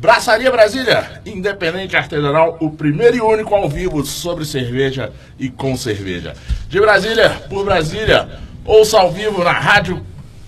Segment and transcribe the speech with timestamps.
[0.00, 6.34] Braçaria Brasília, independente artesanal, o primeiro e único ao vivo sobre cerveja e com cerveja.
[6.70, 10.02] De Brasília, por Brasília, ouça ao vivo na rádio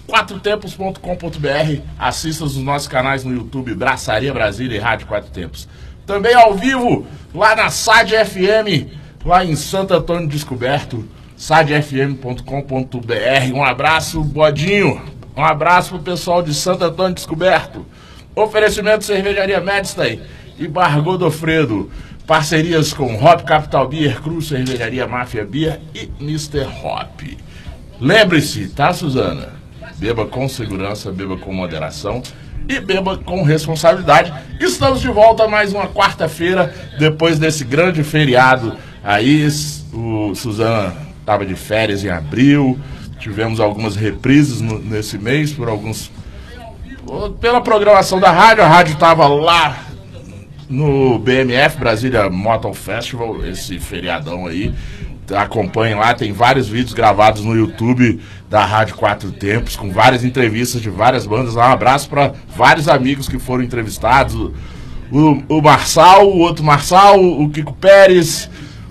[0.07, 5.69] quatrotempos.com.br, assista os nossos canais no YouTube Braçaria Brasília e Rádio Quatro Tempos.
[6.07, 8.89] Também ao vivo lá na SAD FM,
[9.23, 12.43] lá em Santo Antônio Descoberto, sadfm.com.br.
[13.55, 15.03] Um abraço, Bodinho.
[15.37, 17.85] Um abraço pro pessoal de Santo Antônio Descoberto.
[18.35, 20.21] Oferecimento Cervejaria Medstein
[20.59, 21.91] e Bar Godofredo.
[22.27, 26.67] Parcerias com Hop Capital Beer, Cruz Cervejaria Máfia Beer e Mr.
[26.83, 27.21] Hop.
[28.01, 29.51] Lembre-se, tá, Suzana?
[29.97, 32.23] Beba com segurança, beba com moderação
[32.67, 34.33] e beba com responsabilidade.
[34.59, 38.77] Estamos de volta mais uma quarta-feira, depois desse grande feriado.
[39.05, 39.47] Aí,
[39.93, 42.79] o Suzana estava de férias em abril,
[43.19, 46.11] tivemos algumas reprises no, nesse mês por alguns
[47.41, 49.77] pela programação da rádio, a rádio estava lá
[50.69, 54.73] no BMF, Brasília Motor Festival, esse feriadão aí.
[55.35, 60.81] Acompanhem lá, tem vários vídeos gravados no YouTube da Rádio Quatro Tempos, com várias entrevistas
[60.83, 61.55] de várias bandas.
[61.55, 64.35] Um abraço para vários amigos que foram entrevistados:
[65.11, 68.51] o, o Marçal, o outro Marçal, o Kiko Pérez,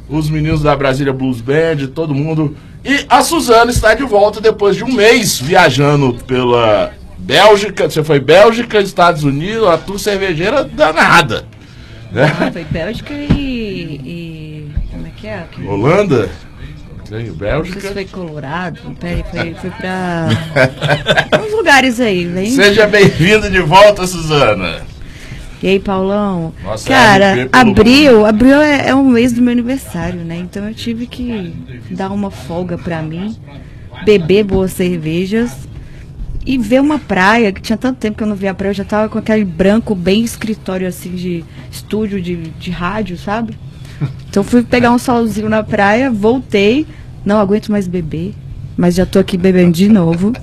[0.09, 2.55] os meninos da Brasília Blues Band, todo mundo.
[2.83, 6.91] E a Suzana está de volta depois de um mês viajando pela
[7.21, 11.45] Bélgica, você foi Bélgica, Estados Unidos, a tua cervejeira danada.
[12.11, 12.23] Né?
[12.39, 15.45] Ah, foi Bélgica e, e, Como é que é?
[15.65, 16.29] Holanda?
[17.35, 17.87] Bélgica.
[17.87, 20.29] Não foi Colorado, peraí, foi, foi pra.
[21.45, 22.49] uns lugares aí, vem.
[22.49, 24.81] Seja bem-vinda de volta, Suzana.
[25.61, 26.53] E aí, Paulão?
[26.63, 30.37] Nossa, Cara, abril, abril é, é um mês do meu aniversário, né?
[30.37, 31.53] Então eu tive que
[31.91, 33.37] dar uma folga pra mim,
[34.05, 35.69] beber boas cervejas
[36.45, 38.75] e ver uma praia, que tinha tanto tempo que eu não via a praia, eu
[38.75, 43.57] já tava com aquele branco bem escritório assim de estúdio de, de rádio, sabe?
[44.29, 46.87] Então fui pegar um solzinho na praia, voltei,
[47.23, 48.33] não aguento mais beber,
[48.75, 50.33] mas já tô aqui bebendo de novo.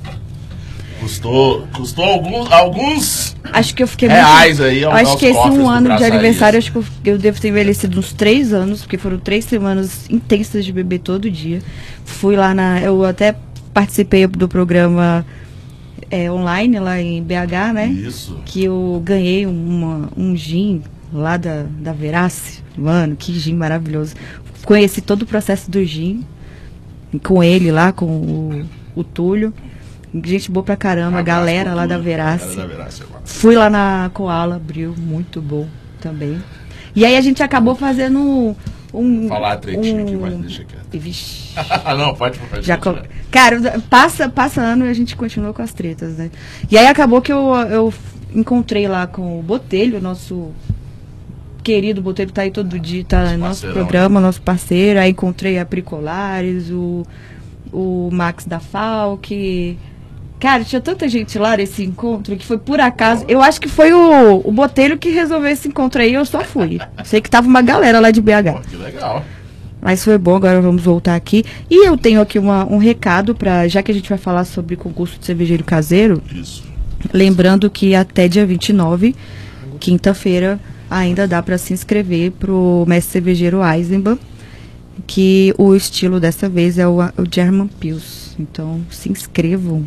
[1.01, 4.85] Custou, custou alguns, alguns acho que eu fiquei reais muito, aí.
[4.85, 8.13] Acho que esse um ano de aniversário, acho que eu, eu, devo ter envelhecido uns
[8.13, 11.61] três anos, porque foram três semanas intensas de beber todo dia.
[12.05, 13.35] Fui lá na, eu até
[13.73, 15.25] participei do programa
[16.11, 17.87] é, online lá em BH, né?
[17.89, 18.41] Isso.
[18.45, 20.83] Que eu ganhei uma, um gin
[21.13, 22.63] lá da, da Verace.
[22.77, 24.15] Mano, que gin maravilhoso.
[24.65, 26.25] Conheci todo o processo do gin
[27.23, 29.53] com ele lá, com o, o Túlio.
[30.25, 32.57] Gente boa pra caramba, galera lá da Verace.
[32.57, 33.03] da Verace.
[33.25, 35.67] Fui lá na Koala, abriu, muito bom
[36.01, 36.41] também.
[36.95, 38.57] E aí a gente acabou fazendo
[38.93, 39.29] um.
[39.29, 40.03] Falar tretinho um...
[40.03, 40.78] aqui, mas deixa quieto.
[40.97, 41.55] Vixe.
[41.99, 42.97] não, pode, pode Já co...
[43.31, 46.31] Cara, passa, passa ano e a gente continua com as tretas, né?
[46.71, 47.93] E aí acabou que eu, eu
[48.33, 50.53] encontrei lá com o Botelho, nosso
[51.63, 54.99] querido Botelho tá aí todo dia, tá no nosso programa, nosso parceiro.
[54.99, 57.07] Aí encontrei a Pricolares, o,
[57.71, 59.79] o Max da Falk.
[60.41, 63.25] Cara, tinha tanta gente lá nesse encontro que foi por acaso.
[63.29, 66.79] Eu acho que foi o, o Botelho que resolveu esse encontro aí, eu só fui.
[67.05, 68.53] Sei que tava uma galera lá de BH.
[68.53, 69.25] Pô, que legal.
[69.81, 71.45] Mas foi bom, agora vamos voltar aqui.
[71.71, 74.77] E eu tenho aqui uma, um recado para, já que a gente vai falar sobre
[74.77, 76.23] concurso de cervejeiro caseiro.
[76.35, 76.65] Isso.
[77.13, 79.15] Lembrando que até dia 29,
[79.79, 80.59] quinta-feira,
[80.91, 84.19] ainda dá para se inscrever para o mestre cervejeiro Eisenbahn,
[85.07, 88.37] que o estilo dessa vez é o, o German Pils.
[88.39, 89.85] Então, se inscrevam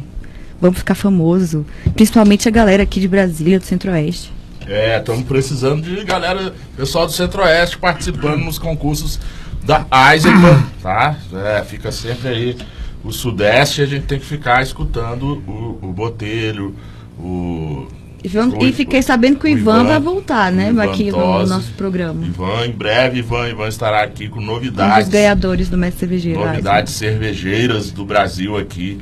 [0.62, 1.66] Vamos ficar famoso.
[1.96, 4.32] Principalmente a galera aqui de Brasília, do Centro-Oeste.
[4.68, 9.20] É, estamos precisando de galera, pessoal do Centro-Oeste participando nos concursos
[9.64, 11.16] da Eisenbahn, tá?
[11.34, 12.58] É, fica sempre aí
[13.04, 16.76] o Sudeste, a gente tem que ficar escutando o, o Botelho,
[17.18, 17.88] o
[18.24, 20.70] Ivan, e fiquei sabendo que o, Ivan, Ivan, vai voltar, né?
[20.70, 22.24] Ivan aqui no nosso programa.
[22.24, 24.98] Ivan, em breve, Ivan, Ivan estará aqui com novidades.
[24.98, 26.40] Um dos ganhadores do Mestre Cervejeiro.
[26.40, 29.02] Novidades cervejeiras do Brasil aqui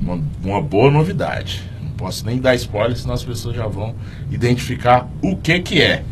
[0.00, 1.62] uma, uma boa novidade.
[1.82, 3.94] Não posso nem dar spoiler, senão as pessoas já vão
[4.30, 6.04] identificar o que que é.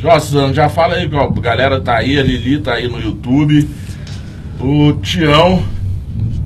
[0.00, 3.68] Jossan, já fala aí, a galera tá aí, a Lili tá aí no YouTube.
[4.60, 5.62] O Tião,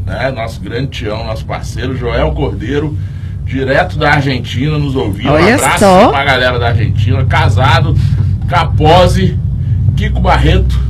[0.06, 2.96] né, nosso grande Tião, nosso parceiro, Joel Cordeiro,
[3.44, 5.32] direto da Argentina, nos ouvindo.
[5.32, 6.08] Olha um abraço só.
[6.08, 7.94] pra galera da Argentina, casado,
[8.48, 9.38] Capose,
[9.96, 10.80] Kiko Barreto.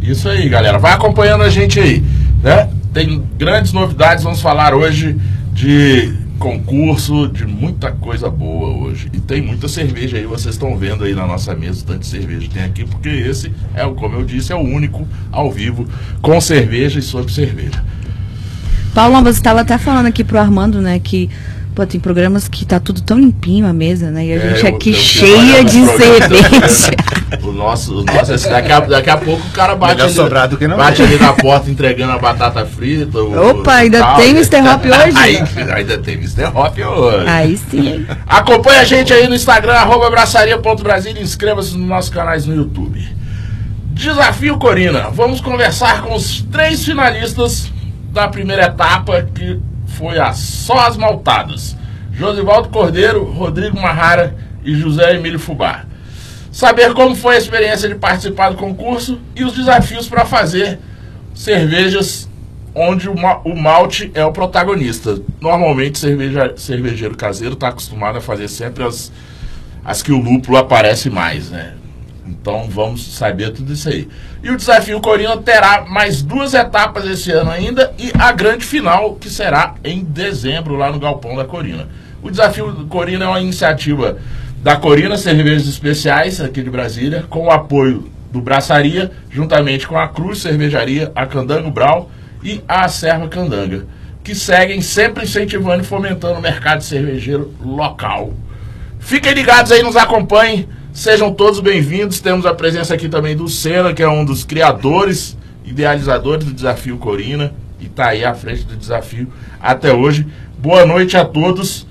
[0.00, 0.78] Isso aí, galera.
[0.78, 2.02] Vai acompanhando a gente aí,
[2.42, 2.70] né?
[2.94, 5.16] Tem grandes novidades, vamos falar hoje
[5.52, 9.10] de concurso, de muita coisa boa hoje.
[9.12, 12.64] E tem muita cerveja aí, vocês estão vendo aí na nossa mesa, tanto cerveja tem
[12.64, 15.86] aqui, porque esse é, como eu disse, é o único ao vivo
[16.22, 17.84] com cerveja e sobre cerveja.
[18.94, 21.28] Paulão, você estava até falando aqui pro Armando, né, que
[21.74, 24.26] Pô, tem programas que tá tudo tão limpinho a mesa, né?
[24.26, 26.90] E a É, gente aqui cheia de cerveja.
[28.34, 30.14] Esse daqui, a, daqui a pouco o cara bate Melhor ali,
[30.56, 31.02] que não bate ter.
[31.04, 33.18] ali na porta entregando a batata frita.
[33.18, 34.40] o- Opa, ainda tal, tem né?
[34.40, 34.56] Mr.
[34.68, 35.18] Hop hoje?
[35.18, 35.42] Aí,
[35.76, 36.44] ainda tem Mr.
[36.54, 37.28] Hop hoje.
[37.28, 38.06] Aí sim?
[38.26, 43.00] Acompanhe a gente aí no Instagram, arroba abraçaria.brasil e inscreva-se nos nossos canais no YouTube.
[43.92, 45.10] Desafio Corina.
[45.10, 47.70] Vamos conversar com os três finalistas
[48.12, 51.76] da primeira etapa, que foi a Só as Maltadas.
[52.12, 54.34] Josivaldo Cordeiro, Rodrigo Marrara
[54.64, 55.84] e José Emílio Fubá.
[56.52, 60.78] Saber como foi a experiência de participar do concurso e os desafios para fazer
[61.34, 62.28] cervejas
[62.74, 65.20] onde o, ma- o malte é o protagonista.
[65.40, 69.12] Normalmente, cerveja, cervejeiro caseiro está acostumado a fazer sempre as,
[69.84, 71.74] as que o lúpulo aparece mais, né?
[72.26, 74.06] Então vamos saber tudo isso aí.
[74.42, 79.14] E o desafio Corina terá mais duas etapas esse ano ainda e a grande final
[79.16, 81.88] que será em dezembro lá no Galpão da Corina.
[82.22, 84.18] O desafio Corina é uma iniciativa
[84.62, 90.06] da Corina Cervejas Especiais aqui de Brasília, com o apoio do Braçaria, juntamente com a
[90.06, 92.10] Cruz Cervejaria, a Candango Brau
[92.44, 93.86] e a Serva Candanga,
[94.22, 98.34] que seguem sempre incentivando e fomentando o mercado cervejeiro local.
[98.98, 100.68] Fiquem ligados aí, nos acompanhem.
[100.92, 102.20] Sejam todos bem-vindos.
[102.20, 106.98] Temos a presença aqui também do Senna, que é um dos criadores, idealizadores do Desafio
[106.98, 107.54] Corina.
[107.80, 110.26] E está aí à frente do desafio até hoje.
[110.58, 111.86] Boa noite a todos.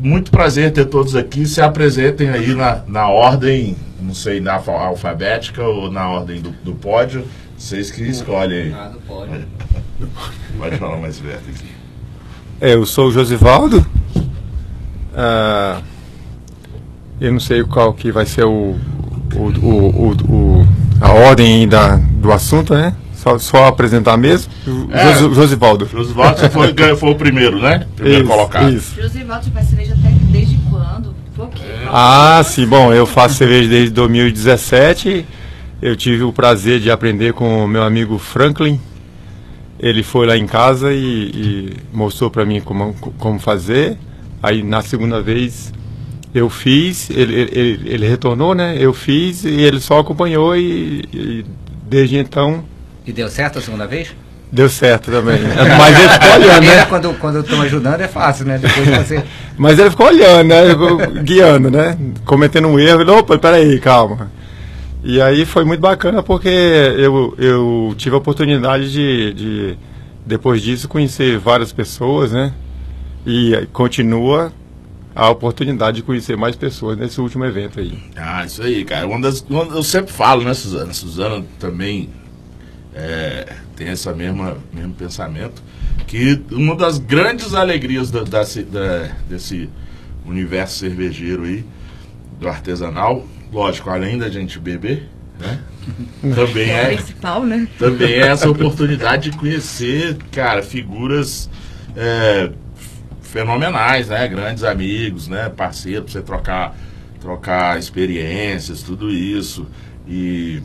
[0.00, 1.46] Muito prazer ter todos aqui.
[1.46, 6.50] Se apresentem aí na, na ordem, não sei, na alfa- alfabética ou na ordem do,
[6.64, 7.24] do pódio.
[7.56, 8.72] Vocês que escolhem aí.
[8.72, 9.30] Ah, não pode.
[10.58, 11.68] Pode falar mais perto aqui.
[12.60, 13.86] Eu sou o Josivaldo.
[15.14, 15.80] Ah,
[17.20, 18.76] eu não sei qual que vai ser o,
[19.34, 20.32] o, o, o-
[20.62, 20.66] o-
[21.00, 22.94] a ordem da, do assunto, né?
[23.22, 24.50] Só, só apresentar mesmo.
[24.90, 25.12] É.
[25.14, 25.86] Josi- Josivaldo.
[25.86, 27.86] Josivaldo, você foi, foi o primeiro, né?
[27.94, 28.72] Primeiro Isso, colocado.
[28.72, 28.94] Isso.
[29.00, 31.14] Josivaldo faz cerveja até desde quando?
[31.36, 31.68] Pouquinho.
[31.92, 35.26] Ah, sim, bom, eu faço cerveja desde 2017.
[35.82, 38.80] Eu tive o prazer de aprender com o meu amigo Franklin.
[39.78, 43.96] Ele foi lá em casa e, e mostrou para mim como, como fazer.
[44.42, 45.72] Aí na segunda vez
[46.34, 48.76] eu fiz, ele, ele, ele- ele retornou, né?
[48.78, 51.44] Eu fiz e ele só acompanhou e, e
[51.88, 52.62] desde então
[53.06, 54.14] E deu certo a segunda vez?
[54.52, 55.38] deu certo também.
[55.78, 56.86] Mas ele ficou olhando, né?
[56.86, 58.58] quando, quando eu estou ajudando, é fácil, né?
[58.58, 59.22] Depois você.
[59.56, 60.68] Mas ele ficou olhando, né?
[60.70, 61.96] Ficou guiando, né?
[62.24, 63.00] Cometendo um erro.
[63.02, 64.30] Ele, opa, peraí, calma.
[65.04, 69.78] E aí foi muito bacana porque eu, eu tive a oportunidade de, de,
[70.26, 72.52] depois disso, conhecer várias pessoas, né?
[73.24, 74.52] E continua
[75.14, 77.98] a oportunidade de conhecer mais pessoas nesse último evento aí.
[78.16, 79.06] Ah, isso aí, cara.
[79.06, 80.92] Uma das, uma- eu sempre falo, né, Suzana?
[80.92, 82.08] Suzana também
[82.94, 83.46] é,
[83.76, 85.62] tem essa mesma mesmo pensamento
[86.06, 89.68] que uma das grandes alegrias da, da da- desse
[90.26, 91.64] universo cervejeiro aí,
[92.38, 95.08] do artesanal, lógico, além da gente beber,
[95.38, 95.60] né?
[96.34, 97.66] Também É é, principal, né?
[97.78, 101.48] também é essa oportunidade de conhecer, cara, figuras
[101.96, 102.50] é,
[103.22, 104.26] fenomenais, né?
[104.28, 105.48] Grandes amigos, né?
[105.48, 106.76] Parceiros, pra você trocar,
[107.20, 109.66] trocar experiências, tudo isso.
[110.08, 110.62] E,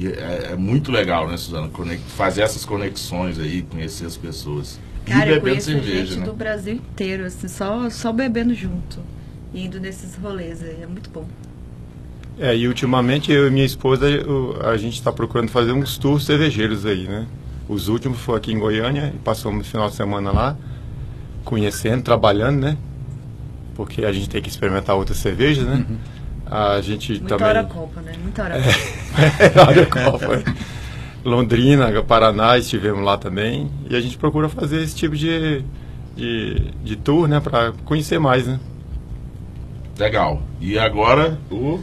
[0.00, 1.70] e é, é muito legal, né, Suzana?
[2.16, 4.80] Fazer essas conexões aí, conhecer as pessoas.
[5.04, 6.24] Cara, e bebendo cerveja, gente né?
[6.26, 8.98] do Brasil inteiro, assim, só, só bebendo junto.
[9.52, 11.26] E indo nesses rolês aí, é muito bom.
[12.38, 16.24] É, e ultimamente eu e minha esposa, eu- a gente está procurando fazer uns tours
[16.24, 17.26] cervejeiros aí, né?
[17.68, 20.56] Os últimos foi aqui em Goiânia, e passamos o final de semana lá,
[21.44, 22.76] conhecendo, trabalhando, né?
[23.74, 25.84] Porque a gente tem que experimentar outras cervejas, né?
[26.50, 27.46] A gente Muita também.
[27.46, 28.12] hora Copa, né?
[28.20, 29.86] Muita hora É, Copa.
[30.02, 30.44] Qual foi.
[31.24, 33.70] Londrina, Paraná, estivemos lá também.
[33.88, 35.62] E a gente procura fazer esse tipo de,
[36.16, 37.38] de, de tour, né?
[37.40, 38.58] Para conhecer mais, né?
[39.98, 40.42] Legal.
[40.60, 41.78] E agora o.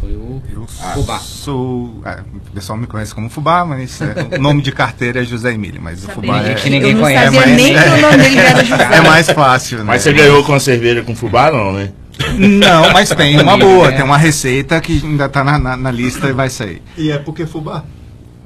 [0.00, 1.18] Foi o Eu Fubá.
[1.18, 2.02] sou.
[2.04, 5.52] é, o pessoal me conhece como Fubá, mas é, o nome de carteira é José
[5.52, 8.16] Emílio, mas o Fubá nem é, que ninguém conhece, sabia mas- nem que o nome
[8.18, 8.94] dele era José.
[8.96, 9.84] é mais fácil, né?
[9.84, 11.92] Mas você ganhou com a cerveja com fubá, não, né?
[12.38, 16.28] Não, mas tem uma boa, tem uma receita que ainda tá na, na, na lista
[16.28, 16.82] e vai sair.
[16.96, 17.84] E é porque fubá?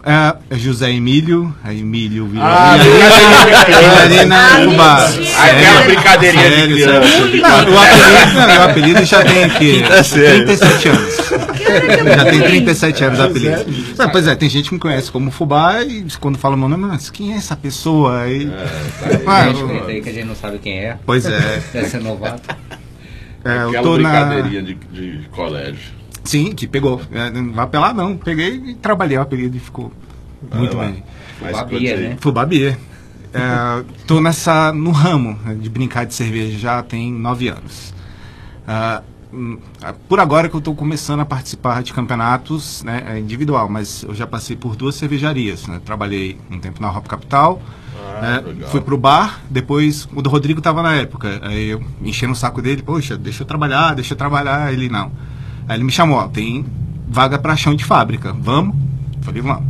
[0.09, 2.47] É, é José Emílio, aí Emílio virou.
[2.47, 5.09] Ah, Ah, Fubá.
[5.11, 5.43] mentira.
[5.43, 7.09] Aquela brincadeirinha de Sério, criança.
[7.09, 7.43] sério.
[7.43, 10.45] Não, o apelido, não, o apelido já tem aqui série.
[10.45, 11.17] 37 anos.
[12.17, 13.65] Já tem 37 anos apelido.
[13.99, 16.87] Ah, pois é, tem gente que me conhece como Fubá e quando fala meu nome,
[16.87, 18.21] mas quem é essa pessoa?
[18.23, 18.49] Aí,
[19.27, 20.97] Ah, Gente, eu- aí que a gente não sabe quem é.
[21.05, 21.63] pois é.
[21.73, 22.43] Deve ser novato.
[23.47, 24.11] É, eu Aquela tô na.
[24.11, 25.93] brincadeirinha de, de colégio.
[26.25, 27.01] Sim, que pegou.
[27.13, 28.17] É, não vai apelar, não.
[28.17, 29.93] Peguei e trabalhei o apelido e ficou
[30.55, 30.87] muito lá.
[30.87, 31.03] bem.
[31.41, 32.01] Mas Fubá conta Bia, aí.
[32.09, 32.17] né?
[32.21, 32.79] Fubá Beer.
[33.35, 37.95] É, tô nessa, no ramo né, de brincar de cerveja já tem nove anos.
[38.67, 39.03] Ah,
[40.09, 44.15] por agora que eu estou começando a participar de campeonatos né, é individual, mas eu
[44.15, 45.67] já passei por duas cervejarias.
[45.67, 45.81] né.
[45.85, 47.61] Trabalhei um tempo na Hop Capital,
[47.99, 51.41] Ah, né, fui pro bar, depois o do Rodrigo estava na época.
[51.43, 54.73] Aí eu enchendo o saco dele, poxa, deixa eu trabalhar, deixa eu trabalhar.
[54.73, 55.11] Ele não.
[55.69, 56.65] Aí ele me chamou, ó, tem
[57.09, 58.77] vaga para chão de fábrica, vamos?
[59.21, 59.65] Falei, vamos.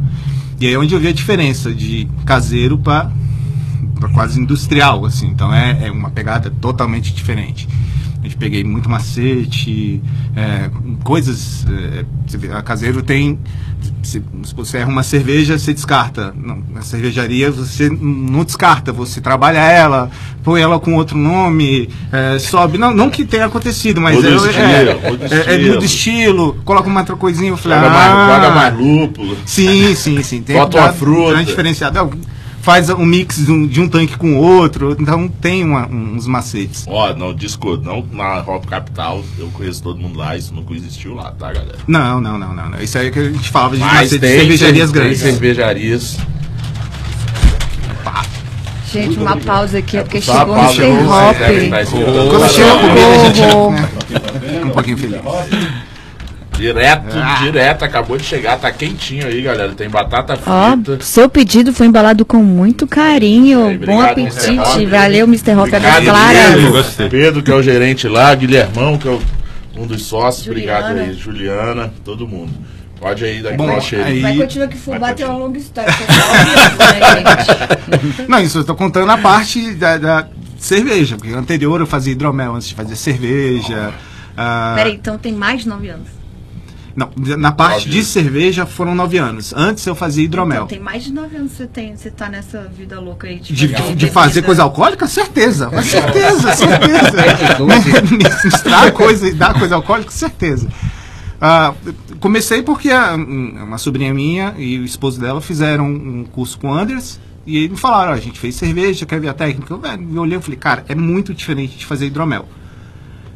[0.61, 3.11] E aí é onde eu vi a diferença de caseiro para
[4.14, 5.26] quase industrial, assim.
[5.26, 7.68] Então é, é uma pegada totalmente diferente.
[8.21, 10.02] A gente peguei muito macete,
[10.35, 10.71] é,
[11.04, 11.66] coisas.
[11.68, 13.38] é, a caseiro tem.
[14.07, 16.33] Se, se você erra uma cerveja, você descarta.
[16.37, 20.11] Não, na cervejaria você não descarta, você trabalha ela,
[20.45, 22.79] põe ela com outro nome, é, sobe.
[22.79, 25.75] Não, não que tenha acontecido, mas é, estilo, é, é, é, estilo.
[25.75, 29.37] muda estilo, coloca uma outra coisinha, eu falei, Joga, ah, mais, joga mais lúpulo.
[29.45, 30.43] Sim, sim, sim.
[30.43, 31.45] Tem Bota uma fruta.
[31.45, 32.01] diferenciada.
[32.01, 32.11] Não,
[32.66, 36.26] Faz um mix de um, de um tanque com o outro, então tem uma- uns
[36.26, 36.85] macetes.
[36.88, 41.14] Ó, não, discordo, não na Hop Capital, eu conheço todo mundo lá, isso nunca existiu
[41.14, 41.76] lá, tá, galera?
[41.87, 42.68] Não, não, não, não.
[42.70, 42.80] não.
[42.82, 45.20] Isso aí que a gente falava de Mas macetes de tem, cervejarias tem grandes.
[45.20, 46.16] cervejarias.
[48.92, 51.04] Gente, uma pausa aqui, é porque chegou o pausa, Mr.
[51.04, 52.30] você Hop.
[52.30, 53.40] Quando chega a comida, a gente
[54.50, 55.20] fica um pouquinho feliz.
[56.57, 57.39] Direto, Ah.
[57.43, 59.73] direto, acabou de chegar, tá quentinho aí, galera.
[59.75, 61.05] Tem batata Ó, frita.
[61.05, 63.67] seu pedido foi embalado com muito carinho.
[63.69, 64.87] Aí, Bom apetite.
[64.87, 65.55] Valeu, Mr.
[65.55, 65.69] Hop.
[65.69, 66.95] É das Obrigado, claras.
[67.11, 67.43] Pedro.
[67.43, 69.21] Que é o gerente lá, Guilhermão, que é o-
[69.77, 70.89] um dos sócios, Juliana.
[70.89, 72.53] obrigado aí, Juliana, todo mundo.
[72.99, 74.05] Pode aí dar Bom, cheiro.
[74.07, 75.91] aí- Vai continuar que fubá tem uma longa história.
[75.91, 78.25] é né?
[78.27, 80.27] Não, isso eu tô contando a parte da, da
[80.59, 83.93] cerveja, porque anterior eu fazia hidromel antes de fazer cerveja.
[84.35, 86.09] ah, Peraí, então tem mais de nove anos.
[86.97, 89.53] Não, na parte Nove de cerveja foram nove anos.
[89.55, 90.65] Antes eu fazia hidromel.
[90.65, 93.38] Então tem mais de nove anos que você, tem, você tá nessa vida louca aí.
[93.38, 95.07] De, fazer de fazer coisa alcoólica?
[95.07, 95.69] Certeza.
[95.71, 97.21] Mas certeza, certeza.
[97.21, 98.25] Atitude.
[98.47, 100.11] Misturar coisa e dar coisa alcoólica?
[100.11, 100.69] Certeza.
[101.38, 101.75] Ah,
[102.19, 106.71] comecei porque a- um- uma sobrinha minha e o esposo dela fizeram um curso com
[106.71, 109.71] o Anders e eles me falaram, a gente fez cerveja, quer ver a técnica?
[109.73, 112.49] Eu, velho, eu olhei e falei, cara, é muito diferente de fazer hidromel.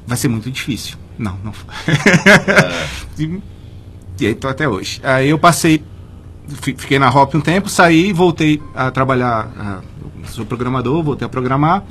[0.07, 0.97] Vai ser muito difícil.
[1.21, 1.53] Não, não.
[3.19, 3.41] e,
[4.21, 5.01] e aí tô até hoje.
[5.05, 5.83] Aí eu passei,
[6.63, 9.81] fi- fiquei na Hop um tempo, saí, voltei a trabalhar, ah,
[10.29, 11.85] sou programador, voltei a programar.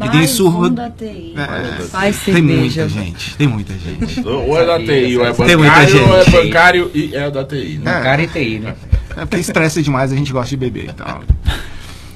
[0.00, 0.68] E dei surra.
[0.68, 1.34] um da TI.
[1.36, 4.20] É, Faz tem muita gente, tem muita gente.
[4.28, 6.30] Ou é da TI, ou é Tem muita bancário, ou é gente.
[6.36, 7.98] bancário e é da TI, né?
[7.98, 8.02] É.
[8.02, 8.74] Cara e TI, né?
[9.16, 10.90] É porque estressa demais, a gente gosta de beber.
[10.90, 11.20] Então,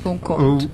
[0.04, 0.64] Concordo.
[0.64, 0.70] eu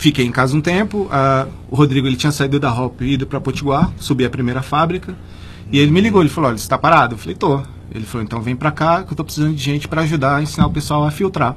[0.00, 1.08] fiquei em casa um tempo.
[1.12, 4.62] ah, o Rodrigo ele tinha saído da Hop e ido para Potiguar, subi a primeira
[4.62, 5.14] fábrica.
[5.70, 7.14] E ele me ligou, ele falou: Olha, você está parado?
[7.14, 7.60] Eu falei: Tô.
[7.92, 10.42] Ele falou: Então vem para cá que eu tô precisando de gente para ajudar a
[10.42, 11.54] ensinar o pessoal a filtrar.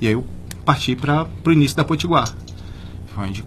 [0.00, 0.24] E aí eu
[0.64, 2.28] parti para o início da Potiguar.
[3.18, 3.44] Onde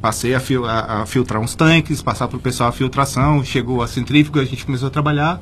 [0.00, 3.44] passei a, fil- a- a filtrar uns tanques, passar para o pessoal a filtração.
[3.44, 5.40] Chegou a centrífuga, a gente começou a trabalhar.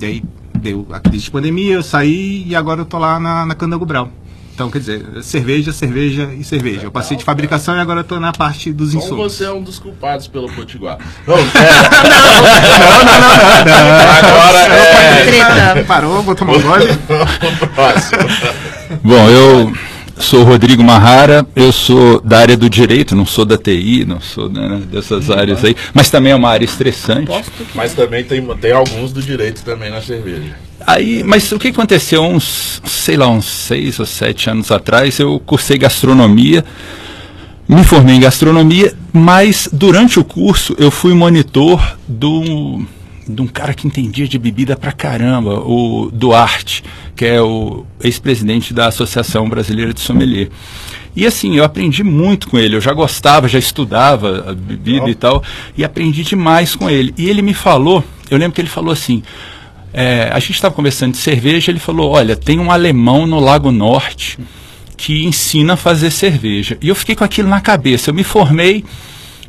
[0.00, 0.22] E aí
[0.58, 3.84] deu a crise de pandemia, eu saí e agora eu tô lá na, na Candango
[3.86, 4.10] Brau.
[4.60, 6.82] Então, quer dizer, cerveja, cerveja e cerveja.
[6.82, 9.32] Eu passei de fabricação e agora eu tô na parte dos Então insumos.
[9.32, 10.98] você é um dos culpados pelo Potiguar.
[11.26, 11.40] Não, é,
[14.18, 15.24] agora é
[15.72, 15.84] Treta.
[15.86, 16.84] Parou, vou tomar um gole.
[16.90, 18.20] o próximo.
[19.02, 19.72] Bom, eu
[20.20, 24.48] sou Rodrigo Marrara, eu sou da área do direito, não sou da TI, não sou
[24.48, 27.30] né, dessas áreas aí, mas também é uma área estressante.
[27.74, 30.56] Mas também tem, tem alguns do direito também na cerveja.
[30.86, 35.40] Aí, mas o que aconteceu uns, sei lá, uns seis ou sete anos atrás, eu
[35.44, 36.64] cursei gastronomia,
[37.68, 42.84] me formei em gastronomia, mas durante o curso eu fui monitor do
[43.34, 46.82] de um cara que entendia de bebida pra caramba, o Duarte,
[47.16, 50.48] que é o ex-presidente da Associação Brasileira de Sommelier.
[51.14, 55.14] E assim, eu aprendi muito com ele, eu já gostava, já estudava a bebida e
[55.14, 55.42] tal,
[55.76, 57.12] e aprendi demais com ele.
[57.18, 59.22] E ele me falou, eu lembro que ele falou assim,
[59.92, 63.72] é, a gente estava conversando de cerveja, ele falou, olha, tem um alemão no Lago
[63.72, 64.38] Norte
[64.96, 66.76] que ensina a fazer cerveja.
[66.80, 68.10] E eu fiquei com aquilo na cabeça.
[68.10, 68.84] Eu me formei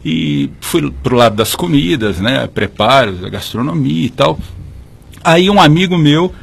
[0.04, 4.40] e fui pro lado das comidas, né, preparos, gastronomia e tal.
[5.24, 6.34] Aí um amigo meu,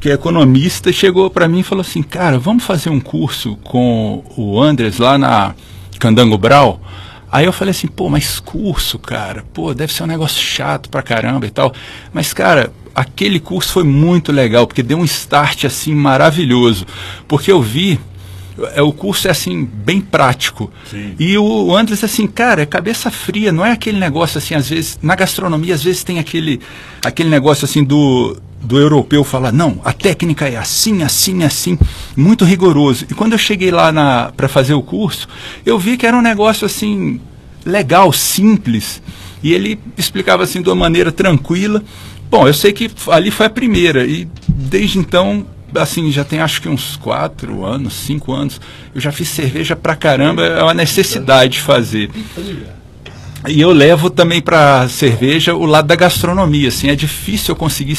[0.00, 4.22] que é economista, chegou para mim e falou assim, cara, vamos fazer um curso com
[4.36, 5.54] o Andres lá na
[5.98, 6.80] Candango Brau?
[7.30, 11.02] Aí eu falei assim, pô, mas curso, cara, pô, deve ser um negócio chato pra
[11.02, 11.74] caramba e tal.
[12.12, 16.86] Mas, cara, aquele curso foi muito legal, porque deu um start assim maravilhoso.
[17.26, 18.00] Porque eu vi
[18.74, 20.70] é, o curso é assim, bem prático.
[20.90, 21.14] Sim.
[21.18, 24.98] E o, Andres, assim, cara, é cabeça fria, não é aquele negócio assim, às vezes,
[25.02, 26.60] na gastronomia, às vezes tem aquele,
[27.04, 31.78] aquele negócio assim do, do europeu falar, não, a técnica é assim, assim, assim,
[32.16, 33.06] muito rigoroso.
[33.10, 35.28] E quando eu cheguei lá para fazer o curso,
[35.64, 37.20] eu vi que era um negócio assim,
[37.64, 39.00] legal, simples.
[39.42, 41.82] E ele explicava assim de uma maneira tranquila.
[42.30, 46.60] Bom, eu sei que ali foi a primeira, e desde então assim, já tem acho
[46.62, 48.60] que uns quatro anos, cinco anos,
[48.94, 52.10] eu já fiz cerveja pra caramba, é uma necessidade de fazer.
[53.46, 57.96] E eu levo também pra cerveja o lado da gastronomia, assim, é difícil eu conseguir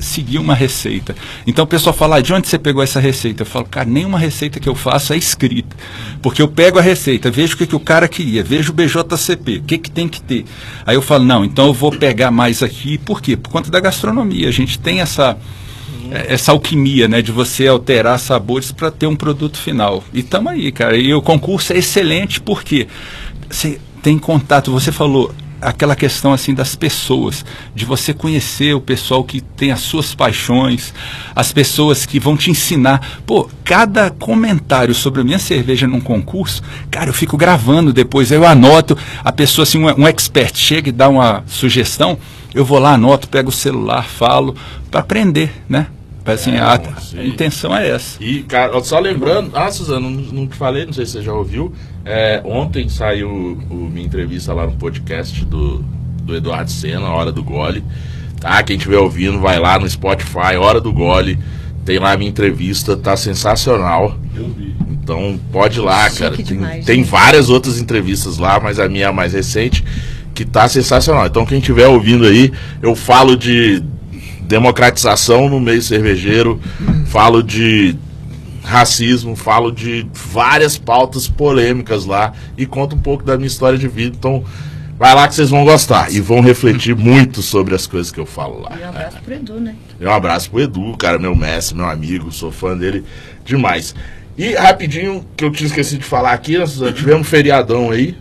[0.00, 1.14] seguir uma receita.
[1.46, 3.42] Então o pessoal fala, ah, de onde você pegou essa receita?
[3.42, 5.76] Eu falo, cara, nenhuma receita que eu faço é escrita.
[6.22, 9.58] Porque eu pego a receita, vejo o que, que o cara queria, vejo o BJCP,
[9.58, 10.44] o que, que tem que ter.
[10.86, 13.36] Aí eu falo, não, então eu vou pegar mais aqui, por quê?
[13.36, 14.48] Por conta da gastronomia.
[14.48, 15.36] A gente tem essa
[16.12, 20.02] essa alquimia, né, de você alterar sabores para ter um produto final.
[20.12, 20.96] E tamo aí, cara.
[20.96, 22.86] E o concurso é excelente porque
[23.48, 29.24] você tem contato, você falou aquela questão assim das pessoas, de você conhecer o pessoal
[29.24, 30.94] que tem as suas paixões,
[31.34, 33.20] as pessoas que vão te ensinar.
[33.26, 38.46] Pô, cada comentário sobre a minha cerveja num concurso, cara, eu fico gravando depois, eu
[38.46, 42.18] anoto, a pessoa assim, um, um expert chega e dá uma sugestão,
[42.54, 44.54] eu vou lá, anoto, pego o celular, falo,
[44.90, 45.88] para aprender, né?
[46.34, 46.80] Assim, É, a,
[47.18, 48.22] a intenção é essa.
[48.22, 51.32] E, cara, só lembrando, ah, Suzano, não, não te falei, não sei se você já
[51.32, 51.72] ouviu.
[52.04, 55.84] é, ontem saiu o, minha entrevista lá no podcast do,
[56.22, 57.82] do Eduardo Senna, Hora do Gole.
[58.40, 58.62] Tá?
[58.62, 61.38] Quem estiver ouvindo, vai lá no Spotify, Hora do Gole.
[61.84, 64.16] Tem lá a minha entrevista, tá sensacional.
[64.34, 64.74] Eu vi.
[64.90, 66.36] Então pode ir lá, Chique cara.
[66.36, 67.06] Tem, demais, tem né?
[67.08, 69.82] várias outras entrevistas lá, mas a minha é a mais recente,
[70.34, 71.26] que tá sensacional.
[71.26, 73.82] Então quem estiver ouvindo aí, eu falo de
[74.48, 76.60] democratização no meio cervejeiro,
[77.06, 77.94] falo de
[78.64, 83.86] racismo, falo de várias pautas polêmicas lá e conto um pouco da minha história de
[83.86, 84.16] vida.
[84.18, 84.42] Então
[84.98, 88.26] vai lá que vocês vão gostar e vão refletir muito sobre as coisas que eu
[88.26, 88.76] falo lá.
[88.78, 89.74] E um abraço pro Edu, né?
[90.00, 93.04] E um abraço pro Edu, cara, meu mestre, meu amigo, sou fã dele
[93.44, 93.94] demais.
[94.36, 98.16] E rapidinho, que eu tinha esquecido de falar aqui, nós tivemos um feriadão aí,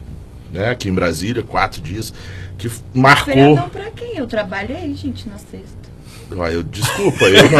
[0.51, 2.13] né, aqui em Brasília, quatro dias,
[2.57, 3.33] que marcou.
[3.33, 4.17] Feriadão pra quem?
[4.17, 5.86] Eu trabalhei, gente, na sexta.
[6.35, 7.59] Ué, eu, desculpa, eu não.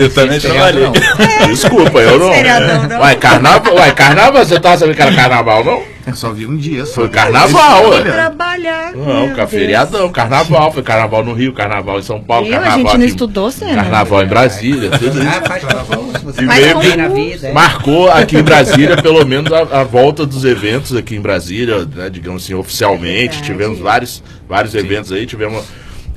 [0.00, 0.82] Eu também trabalhei.
[0.84, 0.92] não.
[1.50, 2.32] Desculpa, eu não.
[2.32, 3.00] Feriadão, não.
[3.00, 5.82] Ué, carnaval, ué, carnaval, você tava sabendo que era carnaval, não?
[6.06, 6.86] Eu só vi um dia.
[6.86, 6.94] Só.
[6.94, 8.00] Foi carnaval, ué.
[8.02, 8.92] trabalhar.
[8.94, 9.50] Não, meu ca- Deus.
[9.50, 12.46] feriadão, carnaval, foi carnaval no Rio, carnaval em São Paulo?
[12.46, 13.74] A carnaval gente não aqui- estudou, Senna.
[13.82, 15.28] Carnaval em Brasília, tudo isso.
[15.28, 17.48] Ah, faz concurso, você E na vida.
[17.48, 17.52] é.
[17.52, 22.08] Marcou aqui em Brasília, pelo menos, a, a volta dos eventos aqui em Brasília, né,
[22.10, 23.38] digamos assim, oficialmente.
[23.40, 25.26] É tivemos vários, vários eventos aí.
[25.26, 25.62] Tivemos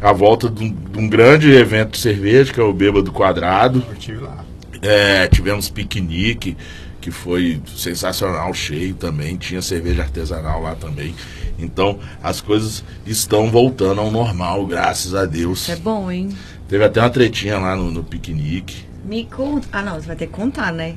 [0.03, 3.81] a volta de um, de um grande evento de cerveja, que é o Bêbado Quadrado.
[3.89, 4.43] Eu tive lá.
[4.81, 6.57] É, tivemos piquenique,
[6.99, 9.37] que foi sensacional, cheio também.
[9.37, 11.15] Tinha cerveja artesanal lá também.
[11.57, 15.61] Então, as coisas estão voltando ao normal, graças a Deus.
[15.61, 16.29] Isso é bom, hein?
[16.67, 18.85] Teve até uma tretinha lá no, no piquenique.
[19.05, 19.69] Me conta.
[19.71, 20.95] Ah, não, você vai ter que contar, né?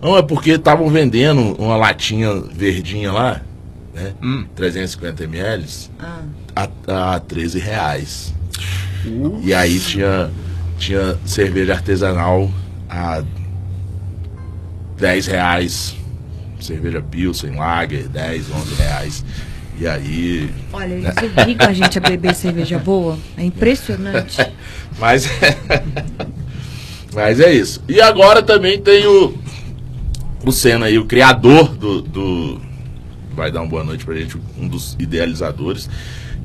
[0.00, 3.42] Não, é porque estavam vendendo uma latinha verdinha lá,
[3.94, 4.14] né?
[4.22, 4.46] Hum.
[4.54, 5.66] 350 ml
[5.98, 6.22] Ah.
[6.54, 8.34] A, a 13 reais.
[9.42, 10.30] E aí tinha,
[10.78, 12.50] tinha cerveja artesanal
[12.88, 13.22] a
[14.98, 15.96] 10 reais.
[16.60, 19.24] Cerveja Pilsen, Lager, 10, 11 reais.
[19.80, 20.50] E aí.
[20.72, 23.18] Olha, eles obrigam a gente a beber cerveja boa.
[23.36, 24.36] É impressionante.
[25.00, 25.26] Mas.
[27.14, 27.82] Mas é isso.
[27.88, 29.34] E agora também tem o.
[30.44, 32.60] O Senna aí, o criador do, do.
[33.32, 35.88] Vai dar uma boa noite pra gente, um dos idealizadores.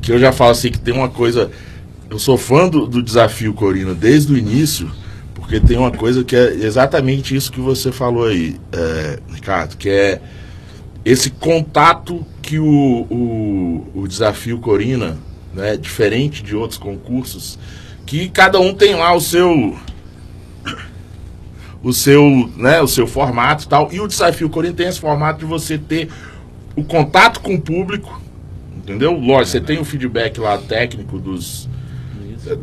[0.06, 1.50] Que eu já falo assim que tem uma coisa.
[2.12, 4.92] Eu sou fã do, do desafio Corina desde o início,
[5.34, 9.90] porque tem uma coisa que é exatamente isso que você falou aí, é, Ricardo, que
[9.90, 10.22] é
[11.04, 15.18] esse contato que o, o, o desafio Corina,
[15.52, 17.58] né, diferente de outros concursos,
[18.06, 19.76] que cada um tem lá o seu
[21.82, 23.90] o seu, né, o seu formato e tal.
[23.92, 26.10] E o desafio Corina tem esse formato de você ter
[26.76, 28.22] o contato com o público,
[28.86, 29.14] entendeu?
[29.14, 31.68] Lógico, você tem o feedback lá técnico dos,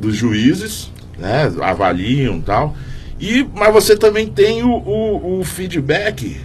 [0.00, 2.76] dos juízes, né, avaliam e tal.
[3.20, 6.40] E, mas você também tem o, o, o feedback,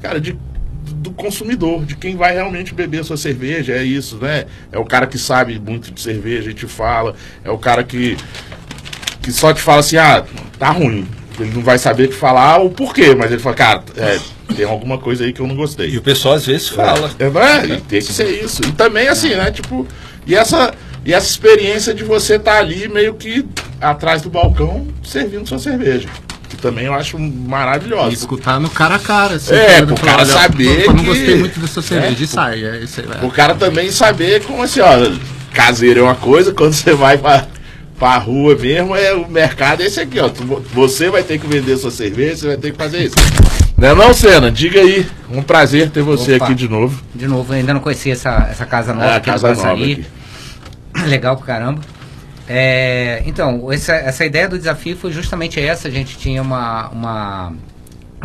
[0.00, 0.38] cara, de,
[0.84, 4.44] do consumidor, de quem vai realmente beber a sua cerveja, é isso, né?
[4.70, 8.16] É o cara que sabe muito de cerveja, a gente fala, é o cara que,
[9.22, 10.24] que só te fala assim, ah,
[10.58, 11.06] tá ruim.
[11.42, 14.18] Ele não vai saber te falar o porquê, mas ele fala, cara, é,
[14.54, 15.90] tem alguma coisa aí que eu não gostei.
[15.90, 17.10] E o pessoal às vezes fala.
[17.18, 17.66] É, é?
[17.76, 18.62] E tem que ser isso.
[18.64, 19.50] E também assim, né?
[19.50, 19.86] Tipo,
[20.26, 20.72] e essa,
[21.04, 23.44] e essa experiência de você estar ali meio que
[23.80, 26.08] atrás do balcão servindo sua cerveja.
[26.48, 28.10] Que também eu acho maravilhosa.
[28.10, 29.34] E escutar no cara a cara.
[29.34, 32.16] Assim, É, pro Falar, cara olha, saber Eu não que- gostei muito dessa cerveja.
[32.20, 32.64] É, e sai.
[32.64, 33.26] É, isso aí, é.
[33.26, 34.86] O cara também saber como assim, ó,
[35.52, 37.46] caseiro é uma coisa, quando você vai pra,
[37.98, 40.28] pra rua mesmo, é, o mercado é esse aqui, ó.
[40.28, 43.14] Tu- Você vai ter que vender sua cerveja, você vai ter que fazer isso.
[43.76, 44.50] Não é não, Senna?
[44.50, 45.06] Diga aí.
[45.30, 46.44] Um prazer ter você Opa.
[46.46, 47.02] aqui de novo.
[47.14, 50.06] De novo, eu ainda não conhecia essa, essa casa nova É, aqui casa nova Guaçari.
[50.94, 51.08] aqui.
[51.10, 51.80] Legal pra caramba.
[52.48, 55.88] É, então, essa, essa ideia do desafio foi justamente essa.
[55.88, 57.52] A gente tinha uma, uma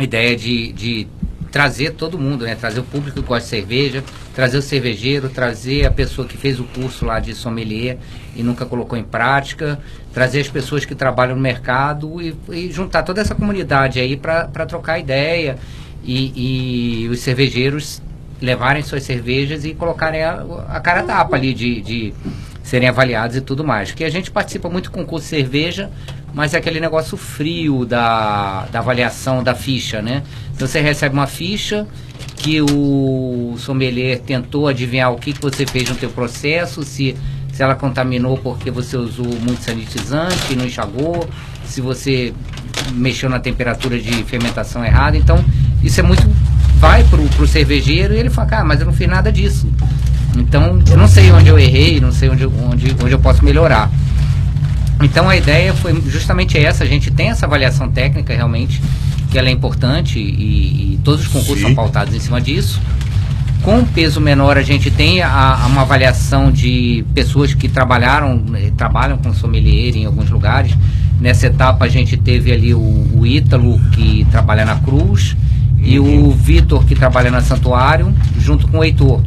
[0.00, 1.06] ideia de, de
[1.52, 2.54] trazer todo mundo, né?
[2.54, 4.02] Trazer o público que gosta de cerveja,
[4.34, 7.98] trazer o cervejeiro, trazer a pessoa que fez o curso lá de sommelier
[8.34, 9.78] e nunca colocou em prática,
[10.14, 14.66] trazer as pessoas que trabalham no mercado e, e juntar toda essa comunidade aí para
[14.66, 15.58] trocar ideia
[16.02, 18.02] e, e os cervejeiros
[18.40, 22.14] levarem suas cervejas e colocarem a, a cara tapa ali de, de
[22.72, 23.92] serem avaliados e tudo mais.
[23.92, 25.90] Que a gente participa muito com concurso de cerveja,
[26.32, 30.22] mas é aquele negócio frio da, da avaliação da ficha, né?
[30.54, 31.86] Então você recebe uma ficha
[32.34, 37.14] que o sommelier tentou adivinhar o que, que você fez no teu processo, se,
[37.52, 41.28] se ela contaminou porque você usou muito sanitizante não enxagou,
[41.66, 42.32] se você
[42.94, 45.18] mexeu na temperatura de fermentação errada.
[45.18, 45.44] Então,
[45.84, 46.22] isso é muito
[46.76, 49.70] vai pro, pro cervejeiro e ele fala, cara, mas eu não fiz nada disso.
[50.36, 53.44] Então, eu não sei onde eu errei, não sei onde, eu- onde, onde eu posso
[53.44, 53.90] melhorar.
[55.02, 56.84] Então, a ideia foi justamente essa.
[56.84, 58.80] A gente tem essa avaliação técnica, realmente,
[59.30, 61.66] que ela é importante e, e todos os concursos Sim.
[61.66, 62.80] são pautados em cima disso.
[63.62, 65.30] Com um peso menor, a gente tem a,
[65.62, 70.72] a uma avaliação de pessoas que trabalharam, eh, trabalham com sommelier em alguns lugares.
[71.20, 75.36] Nessa etapa, a gente teve ali o, o Ítalo, que trabalha na Cruz,
[75.78, 79.20] e o Vitor, que trabalha na Santuário, junto com o Heitor.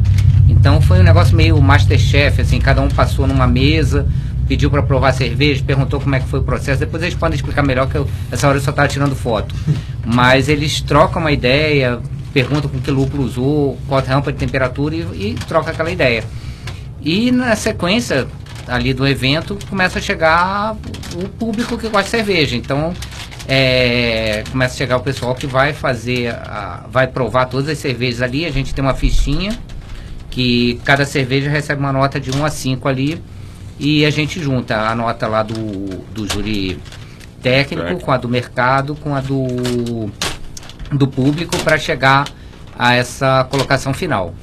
[0.66, 4.04] Então foi um negócio meio Masterchef, assim, cada um passou numa mesa,
[4.48, 6.80] pediu para provar cerveja, perguntou como é que foi o processo.
[6.80, 9.54] Depois eles podem explicar melhor, que eu, essa hora eu só estava tirando foto.
[10.04, 12.00] Mas eles trocam uma ideia,
[12.34, 16.24] perguntam com que lúpulo usou, qual a rampa de temperatura e, e troca aquela ideia.
[17.00, 18.26] E na sequência
[18.66, 20.74] ali do evento começa a chegar
[21.14, 22.56] o público que gosta de cerveja.
[22.56, 22.92] Então
[23.46, 28.20] é, começa a chegar o pessoal que vai fazer, a- vai provar todas as cervejas
[28.20, 28.44] ali.
[28.44, 29.56] A gente tem uma fichinha
[30.36, 33.22] que cada cerveja recebe uma nota de 1 a 5 ali
[33.80, 35.54] e a gente junta a nota lá do,
[36.12, 36.78] do júri
[37.42, 38.04] técnico Técnico.
[38.04, 40.10] com a do mercado, com a do,
[40.92, 42.28] do público para chegar
[42.78, 44.34] a essa colocação final.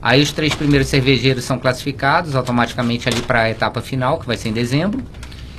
[0.00, 4.38] Aí os três primeiros cervejeiros são classificados automaticamente ali para a etapa final, que vai
[4.38, 5.02] ser em dezembro.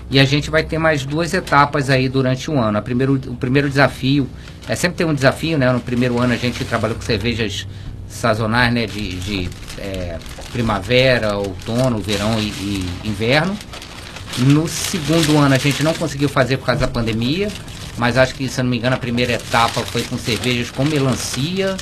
[0.10, 2.80] E a gente vai ter mais duas etapas aí durante o ano.
[2.80, 4.28] A primeiro, o primeiro desafio,
[4.68, 5.72] é sempre tem um desafio, né?
[5.72, 7.68] No primeiro ano a gente trabalhou com cervejas
[8.14, 8.86] sazonais, né?
[8.86, 10.18] De, de, é,
[10.52, 13.58] primavera, outono, verão e, e inverno.
[14.40, 17.50] No segundo ano a gente não conseguiu fazer por causa da pandemia,
[17.98, 20.84] mas acho que, se eu não me engano, a primeira etapa foi com cervejas com
[20.84, 21.76] melancia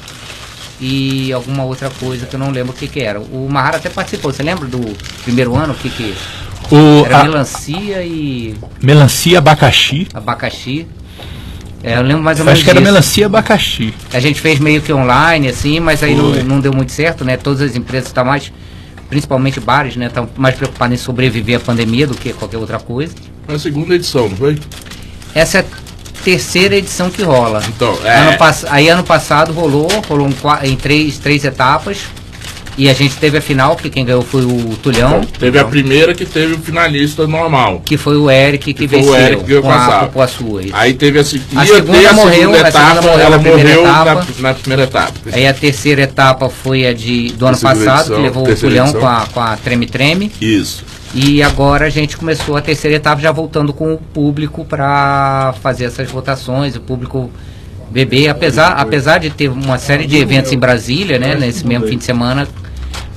[0.80, 3.20] e alguma outra coisa que eu não lembro o que, que era.
[3.20, 4.80] O Mahara até participou, você lembra do
[5.24, 5.74] primeiro ano?
[5.74, 6.13] O que que
[6.72, 7.20] O, era?
[7.20, 10.08] a- Melancia e melancia abacaxi.
[10.13, 10.88] abacaxi.
[11.84, 12.91] É, eu lembro mais ou menos Acho que era disso.
[12.91, 13.94] melancia abacaxi.
[14.13, 17.38] A gente fez meio que online, assim, mas aí não, não deu muito certo, né?
[17.38, 18.52] Todas as empresas estão mais,
[19.10, 20.06] principalmente bares, né?
[20.06, 23.13] Estão mais preocupados em sobreviver à pandemia do que qualquer outra coisa.
[23.48, 24.60] Foi a segunda edição, não foi?
[25.34, 25.65] Essa é a
[26.24, 27.63] terceira edição que rola.
[27.67, 28.38] Então, Ano é.
[28.38, 30.30] pass- aí ano passado rolou, rolou
[30.63, 31.98] em três, três etapas.
[32.77, 35.65] E a gente teve a final, que quem ganhou foi o Tulhão, Bom, teve a
[35.65, 37.81] primeira que teve o finalista normal.
[37.86, 40.93] que foi o Eric que, Que foi o venceu Eric que a a aí.
[40.93, 44.13] Teve a, se- A segunda ter morreu, a segunda morreu ela na primeira morreu etapa.
[44.39, 45.13] na, na primeira etapa.
[45.34, 48.93] Aí a terceira etapa foi a de, do ano passado, edição, que levou o Tulhão
[48.93, 50.31] com a, com a Treme Treme.
[50.39, 50.84] Isso.
[51.13, 55.86] E agora a gente começou a terceira etapa já voltando com o público para fazer
[55.86, 57.29] essas votações, o público
[57.91, 61.97] beber, apesar, apesar de ter uma série de eventos em Brasília, né, nesse mesmo fim
[61.97, 62.47] de semana,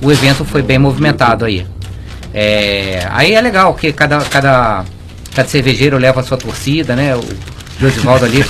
[0.00, 1.66] o evento foi bem movimentado aí.
[2.32, 4.84] É, aí é legal que cada, cada,
[5.34, 7.14] cada cervejeiro leva a sua torcida, né?
[7.14, 7.22] O
[7.80, 8.44] Josivaldo ali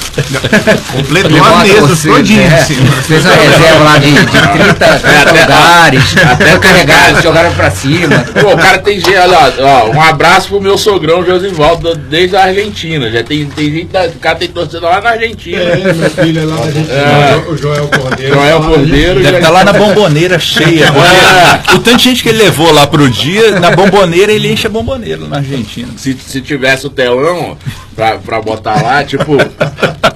[0.92, 2.42] Completou a mesa torcida, todinha.
[2.42, 2.74] é, assim.
[3.06, 8.18] fez a reserva lá de, de 30, 30 até- lugares, até carregaram, jogaram pra cima.
[8.40, 12.44] Pô, o cara tem gente, olha, ó, um abraço pro meu sogrão Josivaldo desde a
[12.44, 13.10] Argentina.
[13.10, 15.58] Já tem, tem gente, da- o cara tem torcida lá na Argentina.
[15.62, 16.94] É, meu filho é lá da Argentina.
[16.94, 17.44] É.
[17.48, 18.34] O Joel Cordeiro.
[18.34, 20.92] Joel Cordeiro Deve já- estar lá na bomboneira cheia.
[21.64, 24.66] porque O tanto de gente que ele levou lá pro dia, na bomboneira ele enche
[24.66, 25.88] a bomboneira na Argentina.
[25.96, 29.36] Se, se tivesse o telão, ó, pra, pra botar lá, tipo,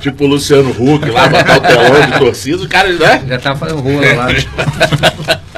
[0.00, 3.24] tipo o Luciano Huck lá, botar o telão de torcida, o cara, né?
[3.28, 4.28] Já tava fazendo rolo lá.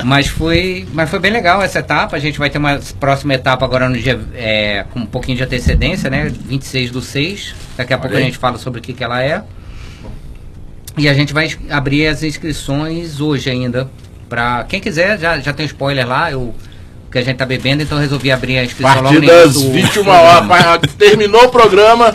[0.05, 2.17] mas foi, mas foi bem legal essa etapa.
[2.17, 5.45] A gente vai ter uma próxima etapa agora no dia é, com um pouquinho de
[5.45, 6.31] antecedência, né?
[6.31, 7.55] 26 do 6.
[7.77, 8.25] Daqui a pouco a aí.
[8.25, 9.43] gente fala sobre o que, que ela é.
[10.97, 13.91] E a gente vai abrir as inscrições hoje ainda.
[14.29, 16.31] Pra quem quiser, já, já tem spoiler lá.
[16.31, 16.55] Eu,
[17.11, 19.55] que a gente tá bebendo, então resolvi abrir a A inscrição partir logo no das
[19.57, 20.55] início do 21 programa.
[20.55, 22.15] horas, terminou o programa,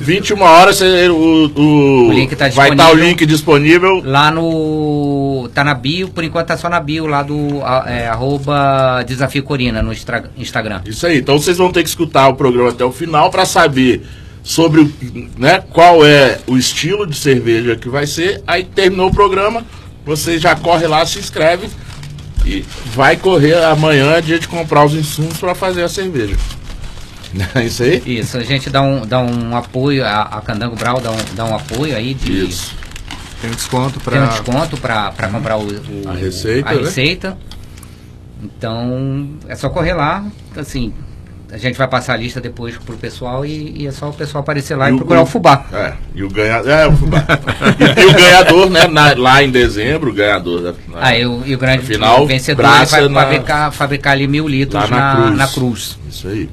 [0.00, 3.04] 21 horas, cê- o, o, O link tá vai estar o disponível.
[3.08, 4.02] link disponível.
[4.04, 5.48] Lá no.
[5.54, 9.42] Tá na bio, por enquanto tá só na bio lá do a- é, arroba Desafio
[9.42, 9.92] Corina no
[10.36, 10.80] Instagram.
[10.84, 11.18] Isso aí.
[11.18, 14.04] Então vocês vão ter que escutar o programa até o final para saber
[14.42, 14.92] sobre o,
[15.38, 18.42] né, qual é o estilo de cerveja que vai ser.
[18.46, 19.64] Aí terminou o programa,
[20.04, 21.68] você já corre lá, se inscreve
[22.44, 26.36] e vai correr amanhã, é dia de comprar os insumos para fazer a cerveja.
[27.54, 28.00] É isso aí?
[28.06, 31.44] Isso, a gente dá um, dá um apoio, a, a Candango Brau dá um, dá
[31.44, 32.44] um apoio aí de.
[32.46, 32.76] Isso.
[33.40, 36.80] Tem um desconto Tem um desconto para comprar o, o- A receita, a né?
[36.82, 37.36] receita.
[38.42, 40.24] Então é só correr lá,
[40.56, 40.92] assim.
[41.54, 44.42] A gente vai passar a lista depois pro pessoal e, e é só o pessoal
[44.42, 45.64] aparecer lá e, E o- procurar o fubá.
[45.72, 46.68] É, e o ganhador.
[46.70, 47.24] É, o fubá.
[47.78, 48.86] e, e o ganhador, né?
[48.88, 50.72] na- lá em dezembro, o ganhador da.
[50.72, 54.26] na- Ah, e o, e o grande Afinal, o vencedor vai na- fabricar, fabricar ali
[54.26, 55.36] mil litros na, na cruz.
[55.38, 55.98] na cruz.
[56.10, 56.50] Isso aí.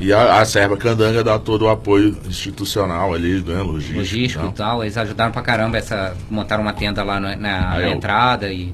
[0.00, 3.60] E a, a Serva Candanga dá todo o apoio institucional ali, né?
[3.60, 3.98] Logístico.
[3.98, 4.82] Logístico e tal.
[4.84, 6.14] eles ajudaram pra caramba essa.
[6.30, 8.72] Montaram uma tenda lá na, na- na entrada e.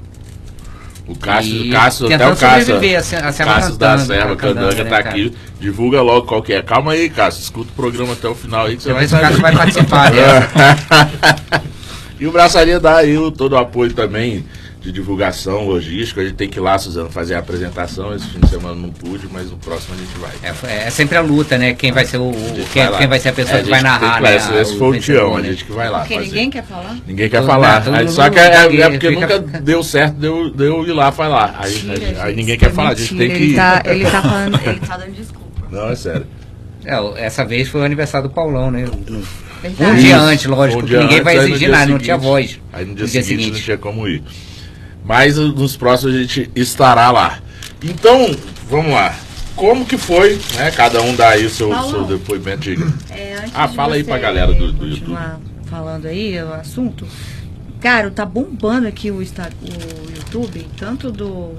[1.07, 2.75] O Cássio, E o Cássio até o Cássio.
[2.77, 5.35] a a Serva Cássio da Serva Candanga, né, tá aqui.
[5.61, 6.63] Divulga logo qual que é.
[6.63, 7.43] Calma aí, Cássio.
[7.43, 9.43] Escuta o programa até o final aí que você vai Depois o Cássio saber.
[9.43, 11.65] vai participar dessa.
[12.21, 14.45] E o Braçaria dá aí todo o apoio também
[14.85, 16.21] de divulgação, logística.
[16.21, 18.15] A gente tem que ir lá, Suzano, fazer a apresentação.
[18.15, 20.31] Esse fim de semana não pude, mas no próximo a gente vai.
[20.71, 21.73] É, é sempre a luta, né?
[21.73, 22.29] Quem vai ser o.
[22.29, 24.37] o- quem, vai quem vai ser a pessoa É, que vai narrar, que- né?
[24.37, 25.49] Esse, esse foi o Tião, a né?
[25.51, 26.01] gente que vai lá.
[26.01, 26.27] Porque fazer.
[26.27, 26.97] ninguém quer falar?
[27.07, 27.89] Ninguém quer Todo- falar.
[27.97, 31.11] Aí, só que é, é fica- porque fica- nunca deu certo deu, deu ir lá
[31.11, 31.57] falar.
[31.59, 33.57] Aí, Mentira, aí, aí ninguém quer é falar, a gente tem que ele ir.
[33.57, 35.67] tá, ele tá falando, ele tá dando desculpa.
[35.71, 36.27] Não, é sério.
[36.85, 38.85] É, essa vez foi o aniversário do Paulão, né?
[39.81, 42.31] Um dia antes, lógico, Um que dia ninguém antes, vai exigir nada, não tinha seguinte-
[42.31, 42.61] voz.
[42.71, 43.65] Aí no dia, no dia seguinte, não seguinte.
[43.65, 44.23] tinha como ir.
[45.05, 47.39] Mas nos próximos a gente estará lá.
[47.83, 48.35] Então,
[48.71, 49.15] vamos lá.
[49.55, 50.71] Como que foi, né?
[50.73, 51.91] Cada um dá aí o seu, Paulo.
[51.91, 52.71] seu depoimento.
[53.11, 57.07] É, antes Ah, de fala aí pra galera do- do continuar falando aí o assunto.
[57.81, 61.53] Cara, tá bombando aqui o, o YouTube, tanto do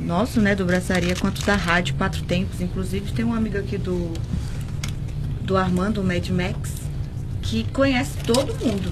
[0.00, 2.60] nosso, né, do Braçaria, quanto da Rádio Quatro Tempos.
[2.60, 4.12] Inclusive tem um amigo aqui do
[5.42, 6.72] do Armando, o Mad Max,
[7.42, 8.90] que conhece todo mundo.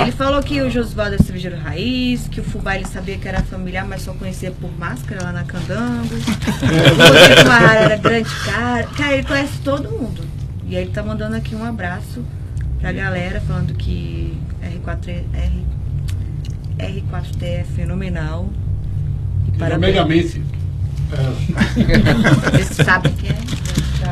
[0.00, 3.42] Ele falou que o Josvaldo é cervejeiro raiz, que o Fubá ele sabia que era
[3.42, 6.14] familiar, mas só conhecia por máscara lá na Candango.
[6.64, 8.84] O Rodrigo Marrara era grande cara.
[8.84, 10.22] Cara, ele conhece todo mundo.
[10.66, 12.24] E aí ele tá mandando aqui um abraço
[12.80, 15.66] pra galera, falando que R4, R,
[16.78, 18.48] R4T é fenomenal.
[19.48, 19.94] E parabéns.
[19.94, 20.42] Megamente.
[22.52, 23.36] Vocês sabem que é.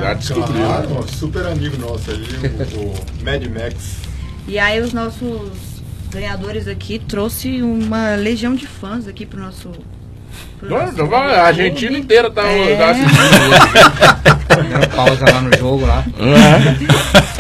[0.01, 0.65] Já descobriu.
[0.65, 2.25] Claro, super amigo nosso aí,
[2.77, 4.12] o, o Mad Max.
[4.47, 5.51] E aí os nossos
[6.11, 9.71] ganhadores aqui trouxe uma legião de fãs aqui pro nosso.
[10.59, 12.77] pro Não, nosso não, a Argentina inteira tá, É.
[12.77, 14.71] tá assistindo.
[14.71, 16.05] Dando pausa lá no jogo lá.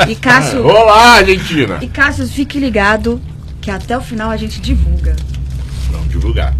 [0.08, 1.78] E Cássio, Olá, Argentina!
[1.82, 3.20] e Cássio, fique ligado
[3.60, 5.14] que até o final a gente divulga.
[5.92, 6.54] Não, divulgar.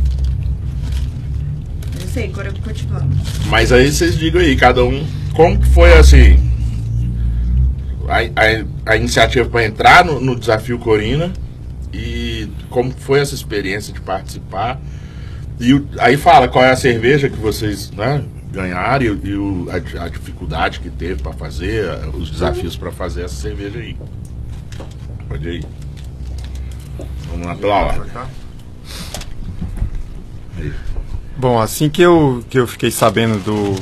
[2.01, 3.09] Eu sei, agora continuando.
[3.47, 6.39] Mas aí vocês digam aí, cada um, como que foi assim
[8.09, 8.19] a,
[8.89, 11.33] a, a iniciativa para entrar no, no desafio Corina
[11.93, 14.81] e como foi essa experiência de participar.
[15.61, 19.69] E o- aí fala qual é a cerveja que vocês né, ganharam e, e o-
[19.71, 21.85] a, a dificuldade que teve para fazer,
[22.15, 23.97] os desafios para fazer essa cerveja aí.
[25.29, 25.65] Pode ir.
[27.31, 28.11] Vamos lá pela ordem.
[31.37, 33.79] Bom, assim que eu, que eu fiquei sabendo do,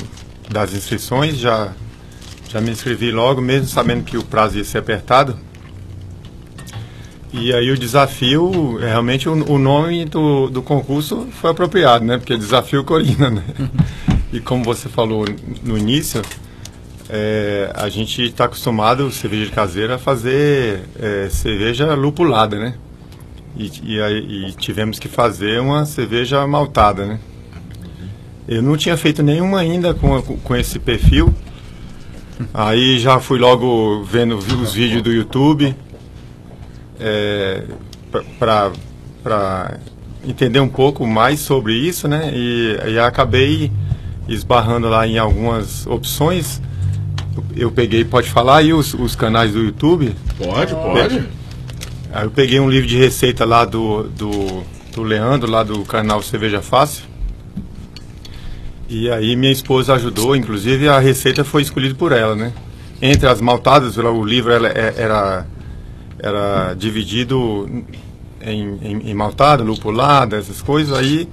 [0.51, 1.73] das inscrições, já,
[2.51, 5.37] já me inscrevi logo, mesmo sabendo que o prazo ia ser apertado.
[7.31, 12.17] E aí o desafio, realmente o, o nome do, do concurso foi apropriado, né?
[12.17, 13.43] Porque é Desafio Corina, né?
[14.33, 15.25] E como você falou
[15.63, 16.21] no início,
[17.09, 22.75] é, a gente está acostumado, cerveja de caseira, a fazer é, cerveja lupulada, né?
[23.55, 27.19] E, e, e tivemos que fazer uma cerveja maltada, né?
[28.45, 31.33] Eu não tinha feito nenhuma ainda com, com esse perfil.
[32.53, 35.75] Aí já fui logo vendo os vídeos do YouTube
[36.99, 37.63] é,
[38.39, 39.77] para
[40.27, 42.31] entender um pouco mais sobre isso, né?
[42.33, 43.71] E, e acabei
[44.27, 46.61] esbarrando lá em algumas opções
[47.55, 50.15] eu peguei, pode falar aí os, os canais do YouTube?
[50.37, 51.23] Pode, pode.
[52.11, 56.21] Aí eu peguei um livro de receita lá do, do, do Leandro, lá do canal
[56.21, 57.05] Cerveja Fácil.
[58.93, 62.51] E aí minha esposa ajudou, inclusive a receita foi escolhida por ela, né?
[63.01, 65.47] Entre as maltadas, o livro ela, é- era,
[66.19, 67.69] era dividido
[68.41, 71.25] em, em, em maltada, lupulada, essas coisas, aí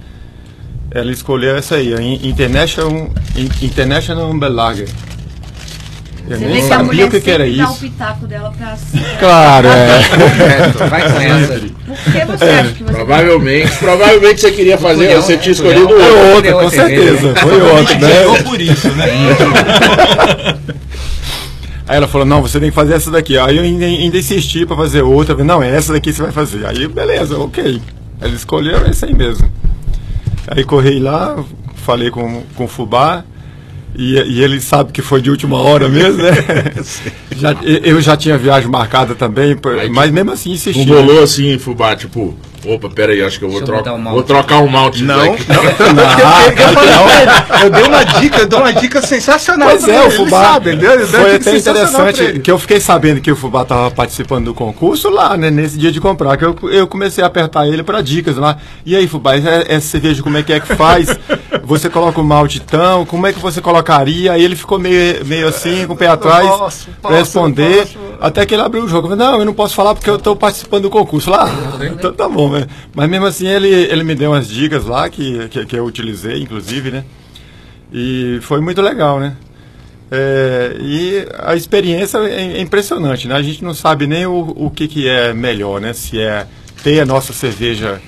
[0.89, 4.33] ela escolheu essa aí, a In- International, In- International.
[6.29, 7.71] Eu Você nem vê que a sabia mulher o que, que era sempre dá o
[7.71, 7.79] isso.
[7.81, 8.77] pitaco dela pra...
[9.19, 10.87] Claro, é.
[10.87, 11.59] Vai com essa.
[11.59, 12.93] Por que você acha que você...
[12.93, 15.97] Provavelmente, provavelmente você queria fazer, Culhão, você tinha escolhido outro.
[15.99, 17.35] Foi outra, Deu com certeza.
[17.35, 18.09] Foi outra, né?
[18.13, 19.05] Ganhou por isso, né?
[21.87, 23.35] Aí ela falou, não, você tem que fazer essa daqui.
[23.35, 25.33] Aí eu ainda, ainda insisti pra fazer outra.
[25.33, 26.63] Falei, Não, é essa daqui que você vai fazer.
[26.67, 27.81] Aí, beleza, ok.
[28.21, 29.51] Ela escolheu essa aí mesmo.
[30.47, 31.43] Aí corri lá,
[31.77, 33.23] falei com, com o Fubá.
[33.95, 36.31] E, e ele sabe que foi de última hora mesmo, né?
[37.35, 39.57] já, eu já tinha viagem marcada também,
[39.91, 40.85] mas mesmo assim insisti.
[40.85, 44.23] Não bolou assim, Fubá, tipo, opa, pera aí, acho que eu vou, botar um vou
[44.23, 45.03] trocar um malte.
[45.03, 45.45] Não, aqui.
[45.49, 49.69] eu, falei pra ele, eu dei uma dica, eu dei uma dica sensacional.
[49.69, 50.43] Pois é, ele, o Fubá.
[50.43, 55.09] sabe, Foi até interessante que eu fiquei sabendo que o Fubá estava participando do concurso
[55.09, 55.49] lá, né?
[55.49, 56.37] Nesse dia de comprar.
[56.37, 58.57] Que eu, eu comecei a apertar ele para dicas lá.
[58.85, 61.07] E aí, Fubá, essa, essa cerveja como é que é que faz?
[61.63, 64.31] Você coloca o malte tão, como é que você colocaria?
[64.31, 67.87] Aí ele ficou meio, meio assim, com o pé atrás, posso, pra posso, responder.
[68.19, 69.07] Até que ele abriu o jogo.
[69.07, 71.47] Eu falei, não, eu não posso falar porque eu estou participando do concurso lá.
[71.91, 72.67] Então tá bom, né?
[72.95, 76.41] Mas mesmo assim ele, ele me deu umas dicas lá que, que, que eu utilizei,
[76.41, 77.03] inclusive, né?
[77.91, 79.35] E foi muito legal, né?
[80.11, 83.35] É, e a experiência é é impressionante, né?
[83.35, 85.93] A gente não sabe nem o, o que, que é melhor, né?
[85.93, 86.47] Se é
[86.83, 88.01] ter a nossa cerveja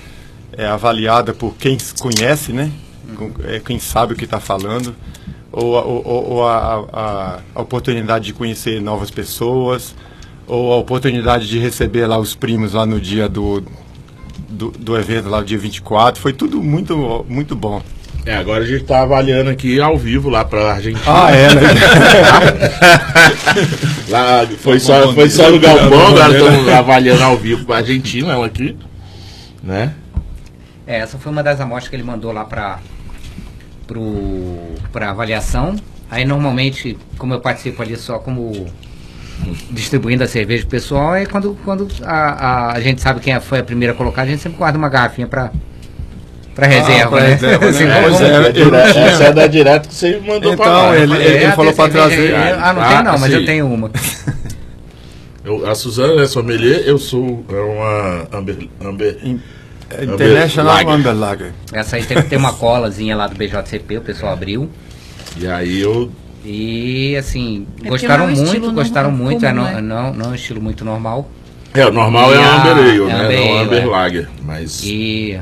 [0.58, 2.72] é, avaliada por quem conhece, né?
[3.44, 4.96] É, quem sabe o que está falando,
[5.52, 5.74] ou-
[6.06, 9.94] ou- ou a, a- a oportunidade de conhecer novas pessoas,
[10.48, 13.64] ou a oportunidade de receber lá os primos lá no dia do,
[14.50, 16.22] do, do evento, lá no dia 24.
[16.22, 17.82] Foi tudo muito, muito bom.
[18.26, 21.04] É, agora a gente tá avaliando aqui ao vivo lá pra Argentina.
[21.08, 21.62] Ah, é, né?
[24.10, 28.46] Lá, foi, só, foi só no galpão, agora estamos avaliando ao vivo pra Argentina, ela
[28.46, 28.78] aqui.
[29.64, 29.96] Né?
[30.86, 32.80] É, essa foi uma das amostras que ele mandou lá para
[34.92, 35.76] para avaliação.
[36.10, 38.68] Aí normalmente, como eu participo ali só como
[39.72, 43.60] distribuindo a cerveja pro pessoal, é quando, quando a, a, a gente sabe quem foi
[43.60, 45.52] a primeira a colocar, a gente sempre guarda uma garrafinha para
[46.54, 47.30] para reserva, pra né?
[47.34, 47.72] reserva, né?
[47.72, 49.06] Pois é, eu Dire- não tinha.
[49.06, 50.98] Essa é da direto que você mandou pra Então, lá.
[50.98, 52.36] ele- falei, ele É, falou cerveja trazer.
[52.36, 52.52] aí.
[52.52, 53.34] Ah, não Ah, tem não, mas assim.
[53.34, 53.92] eu tenho uma.
[55.46, 59.18] eu- a Suzana é sommelier, eu sou é uma Amber, Amber
[60.02, 60.94] International Lager.
[60.94, 61.54] Amber Lager.
[61.74, 64.70] Essa aí tem, tem uma colazinha lá do BJCP, o pessoal abriu.
[65.38, 66.12] E aí eu
[66.44, 69.46] E assim, gostaram não é um estilo muito, gostaram normal, muito.
[69.46, 69.82] É, não, né?
[69.82, 71.30] não, não é um estilo muito normal.
[71.74, 73.26] É, o normal E é a Amber Ale, é né?
[73.26, 73.86] Amber não Amber é.
[73.86, 74.30] Lager.
[74.44, 75.40] Mas E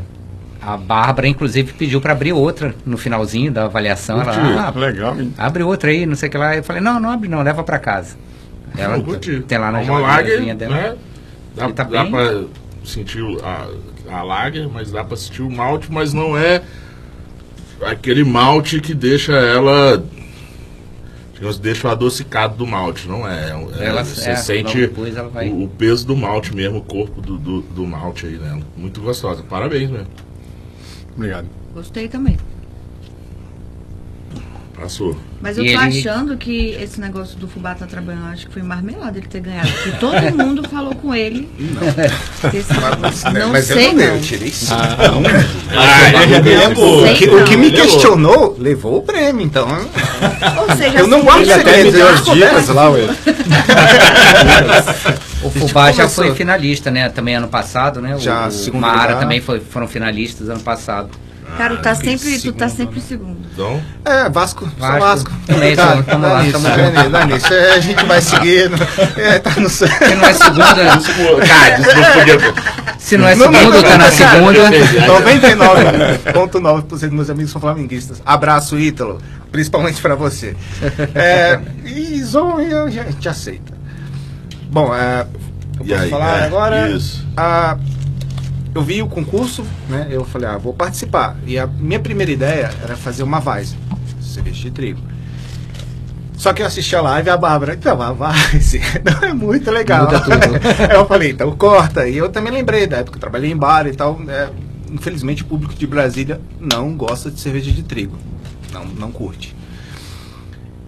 [0.62, 4.22] a Bárbara, inclusive, pediu para abrir outra no finalzinho da avaliação.
[4.22, 5.34] Ela, ah, Legal, hein?
[5.38, 6.56] abre outra aí, não sei o que lá.
[6.56, 8.18] Eu falei, não, não abre não, leva para casa.
[8.78, 9.40] Ela curti.
[9.48, 10.76] tem lá na uma Lager, geladeirazinha dela.
[10.76, 10.96] né?
[11.56, 12.42] Dá, tá dá pra
[12.84, 13.68] sentir a,
[14.16, 16.62] a Lager, mas dá pra sentir o malte, mas não é
[17.82, 20.04] aquele malte que deixa ela...
[21.62, 23.52] Deixa o adocicado do malte, não é.
[23.80, 26.82] É, Ela- você é, sente depois ela vai- o, o peso do malte mesmo, o
[26.84, 28.60] corpo do, do, do malte aí, né?
[28.76, 29.42] Muito gostosa.
[29.44, 30.08] Parabéns mesmo.
[31.16, 31.48] Obrigado.
[31.74, 32.38] Gostei também.
[34.80, 35.18] Passou.
[35.42, 38.54] Mas eu E tô ele- achando que esse negócio do Fubá tá trabalhando, acho que
[38.54, 39.70] foi marmelada ele ter ganhado.
[39.72, 41.50] Porque todo mundo falou com ele.
[41.60, 42.50] Não.
[42.54, 42.74] Esse,
[43.34, 44.16] não Mas sei, eu não, não.
[44.16, 44.74] eu tirei sim.
[44.74, 44.96] Ah,
[46.78, 49.68] O que, o que me questionou levou o prêmio, então.
[50.68, 53.02] Ou seja, Eu não assim, gosto de até me deu as dicas lá, ué.
[55.44, 57.10] O Fubá já foi finalista, né?
[57.10, 58.16] Também ano passado, né?
[58.16, 59.20] O- Já, o lugar.
[59.20, 61.10] também foi, foram finalistas ano passado.
[61.58, 63.38] Cara, tá sempre, tu tá sempre segundo.
[63.54, 65.00] Então, É, Vasco, Vasco.
[65.00, 65.32] Vasco.
[65.46, 66.60] Também, Tá, tamo- tamo lá, nisso,
[67.12, 67.54] tamo nisso.
[67.54, 68.78] É, a gente vai seguindo.
[69.18, 69.88] É, tá no céu.
[69.90, 72.54] Se não é segunda, cara, podia.
[72.98, 74.70] se não é segunda, tá na segunda.
[75.08, 78.22] 99,9% dos meus amigos são flamenguistas.
[78.26, 79.20] Abraço, Ítalo.
[79.52, 80.56] Principalmente pra você.
[81.16, 83.74] É, e Zon eu já, te aceita.
[84.72, 85.26] Bom, é,
[85.80, 86.90] eu posso aí, falar é, agora.
[86.90, 87.26] isso.
[87.36, 87.76] Ah,
[88.80, 90.08] eu vi o concurso, né?
[90.10, 91.38] Eu falei, ah, vou participar.
[91.46, 93.76] E a minha primeira ideia era fazer uma Weiss,
[94.22, 95.02] cerveja de trigo.
[96.38, 99.70] Só que eu assisti a live e a Bárbara, então, a Weiss não é muito
[99.70, 100.08] legal.
[100.94, 102.08] Eu falei, então corta.
[102.08, 104.18] E eu também lembrei da época que eu trabalhei em bar e tal.
[104.30, 104.50] é,
[104.90, 108.18] infelizmente o público de Brasília não gosta de cerveja de trigo.
[108.72, 109.54] Não, não curte.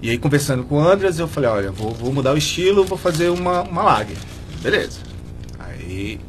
[0.01, 2.97] E aí, conversando com o Andras, eu falei, olha, vou, vou mudar o estilo, vou
[2.97, 4.17] fazer uma, uma lager.
[4.63, 4.99] Beleza.
[5.59, 6.19] Aí,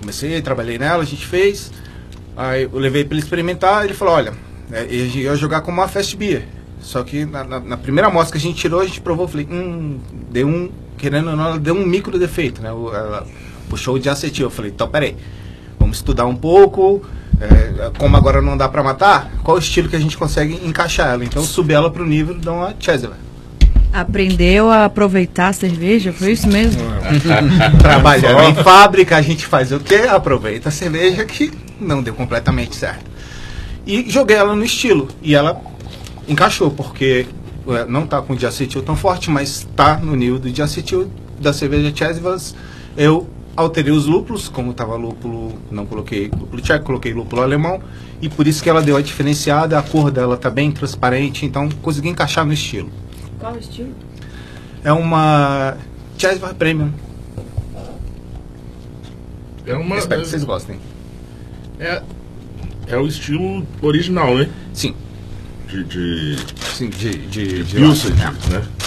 [0.00, 1.70] comecei, trabalhei nela, a gente fez.
[2.36, 4.32] Aí, eu levei para ele experimentar, ele falou, olha,
[4.72, 6.44] é, eu ia jogar como uma fast beer.
[6.80, 9.46] Só que na, na, na primeira amostra que a gente tirou, a gente provou, falei,
[9.50, 9.98] hum,
[10.30, 12.72] deu um, querendo ou não, ela deu um micro defeito, né?
[12.72, 13.26] O- Ela
[13.68, 14.46] puxou de acetil.
[14.46, 15.14] Eu falei, então peraí,
[15.78, 17.02] vamos estudar um pouco.
[17.40, 21.08] é, como agora não dá para matar, qual o estilo que a gente consegue encaixar
[21.12, 21.24] ela?
[21.24, 23.12] Então subi ela pro nível de uma Chesler.
[23.92, 26.80] Aprendeu a aproveitar a cerveja, foi isso mesmo?
[27.80, 30.06] Trabalhando em fábrica, a gente faz o quê?
[30.08, 33.10] Aproveita a cerveja que não deu completamente certo.
[33.86, 35.08] E joguei ela no estilo.
[35.22, 35.60] E ela
[36.28, 37.26] encaixou, porque
[37.68, 41.10] é, não tá com diacetil tão forte, mas tá no nível do diacetil
[41.40, 42.54] da cerveja Chesivas.
[42.96, 47.80] Eu alterei os lúpulos, como tava lúpulo, não coloquei lúpulo tcheco, coloquei lúpulo alemão.
[48.22, 51.68] E por isso que ela deu a diferenciada, a cor dela tá bem transparente, então
[51.82, 52.90] consegui encaixar no estilo.
[53.40, 53.94] Qual estilo?
[54.84, 55.76] É uma
[56.18, 56.92] Chesiva Premium.
[59.66, 59.96] É uma.
[59.96, 60.78] Espero que vocês gostem.
[61.78, 62.02] É,
[62.86, 64.48] é o estilo original, né?
[64.74, 64.94] Sim.
[65.68, 65.84] De.
[65.84, 66.36] de,
[66.74, 68.34] Sim, de, de, de Pilsen, né?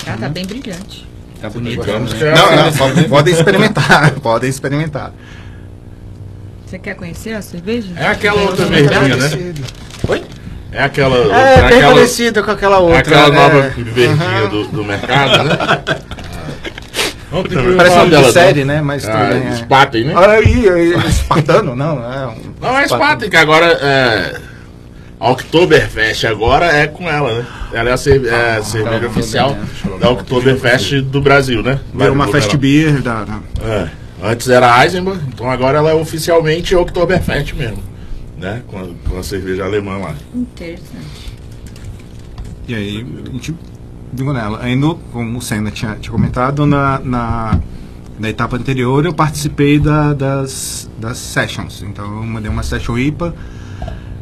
[0.06, 1.08] Ah, tá bem brilhante.
[1.42, 1.84] Tá bonito.
[1.84, 5.14] Que é Não, não, podem, podem experimentar, podem experimentar.
[6.66, 7.90] Você quer conhecer a cerveja?
[7.96, 9.30] É aquela outra verdinha, né?
[10.08, 10.24] Oi?
[10.74, 11.16] É aquela.
[11.18, 13.00] É, bem aquela, parecida com aquela outra.
[13.00, 13.36] aquela né?
[13.36, 15.58] nova verdinha do, do mercado, né?
[17.32, 18.82] Não, tem que Parece de dela, série, né?
[18.82, 19.56] Mas Ah, bem, é.
[19.56, 20.14] Spaten, né?
[20.16, 22.36] Olha aí, aí, espartano, não, é um...
[22.62, 24.36] Não, é Spaten, que agora é.
[25.20, 27.46] A Oktoberfest agora é com ela, né?
[27.72, 29.58] Ela é a, cer- é a cerveja oficial
[30.00, 31.80] da Oktoberfest do Brasil, né?
[31.94, 32.58] Vai uma lá.
[32.58, 33.24] beer da...
[33.24, 33.88] da- É.
[34.26, 37.82] Antes era Eisenbahn, então agora ela é oficialmente Oktoberfest mesmo.
[38.44, 38.62] Né?
[38.68, 40.14] Com a, com a cerveja alemã lá.
[40.36, 41.34] Interessante.
[42.68, 43.56] E aí, a gente
[44.12, 44.60] viu nela.
[44.62, 47.60] Ainda, como o Senna tinha, tinha comentado, na, na,
[48.20, 51.82] na etapa anterior eu participei da- das, das sessions.
[51.84, 53.34] Então eu mandei uma session IPA,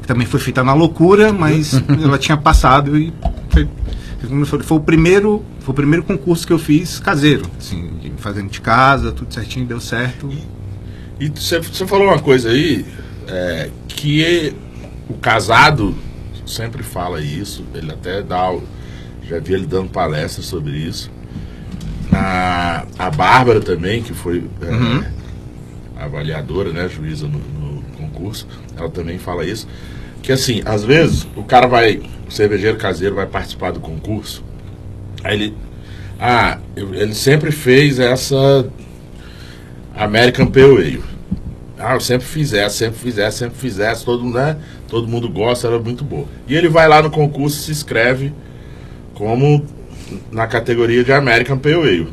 [0.01, 3.11] que também foi feita na loucura, mas ela tinha passado e
[3.49, 3.67] foi,
[4.63, 9.11] foi o primeiro foi o primeiro concurso que eu fiz caseiro, assim, fazendo de casa,
[9.11, 10.29] tudo certinho, deu certo.
[11.19, 12.83] E você falou uma coisa aí,
[13.31, 14.53] é, que
[15.09, 15.95] o casado
[16.45, 18.53] sempre fala isso, ele até dá,
[19.23, 21.09] já vi ele dando palestra sobre isso.
[22.11, 25.11] A, a Bárbara também, que foi é,
[26.03, 29.67] avaliadora, né, juíza no, no concurso, ela também fala isso.
[30.21, 34.43] Que assim, às vezes o cara vai, o cervejeiro caseiro vai participar do concurso,
[35.23, 35.57] aí ele,
[36.19, 38.69] ah, ele sempre fez essa
[39.95, 41.10] American Pale Ale.
[41.83, 44.57] Ah, eu sempre fiz essa, sempre fiz essa, sempre fiz essa, todo, né?
[44.87, 46.25] todo mundo gosta, ela é muito boa.
[46.47, 48.33] E ele vai lá no concurso e se inscreve
[49.13, 49.65] como
[50.31, 52.07] na categoria de American Pale Ale.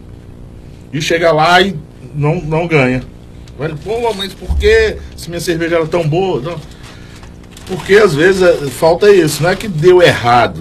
[0.93, 1.77] E chega lá e
[2.14, 3.03] não, não ganha.
[3.85, 6.41] Pô, mas por que se minha cerveja era tão boa?
[6.41, 6.61] Não.
[7.66, 10.61] Porque às vezes é, falta isso, não é que deu errado.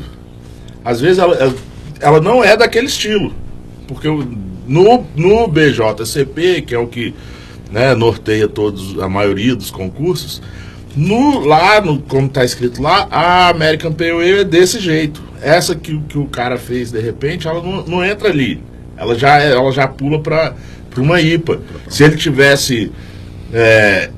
[0.83, 1.55] Às vezes ela, ela-
[1.99, 3.33] ela não é daquele estilo.
[3.87, 4.07] Porque
[4.67, 7.13] no, no BJCP, que é o que
[7.71, 10.41] né, norteia todos, a maioria dos concursos,
[10.95, 15.21] no, lá, no, como está escrito lá, a American Pale Ale é desse jeito.
[15.41, 18.61] Essa que, o- que o cara fez de repente, ela não, não entra ali.
[18.97, 20.55] Ela já, ela já pula para
[20.97, 21.59] uma IPA.
[21.87, 22.91] Se ele tivesse
[23.53, 24.09] é,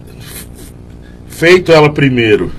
[1.28, 2.52] feito ela primeiro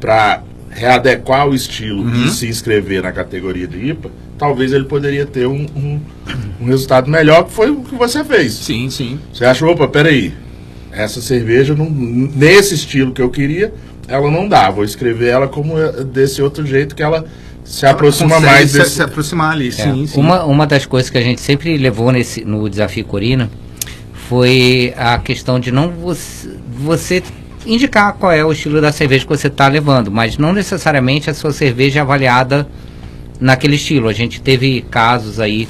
[0.00, 5.46] para readequar o estilo e se inscrever na categoria de IPA, talvez ele poderia ter
[5.46, 6.00] um, um,
[6.60, 8.52] um resultado melhor, que foi o que você fez.
[8.54, 9.18] Sim, sim.
[9.32, 10.32] Você acha, opa, peraí,
[10.90, 13.72] essa cerveja, não, nesse estilo que eu queria,
[14.06, 14.70] ela não dá.
[14.70, 17.24] Vou escrever ela como eh, desse outro jeito que ela
[17.64, 18.90] se aproxima Consegue mais se, desse.
[18.90, 20.20] se aproximar ali, É, sim, sim.
[20.20, 23.50] Uma, uma das coisas que a gente sempre levou nesse, no desafio Corina
[24.28, 27.22] foi a questão de não você, você
[27.66, 31.34] indicar qual é o estilo da cerveja que você está levando, mas não necessariamente a
[31.34, 32.66] sua cerveja é avaliada
[33.44, 34.08] naquele estilo.
[34.08, 35.68] A gente teve casos aí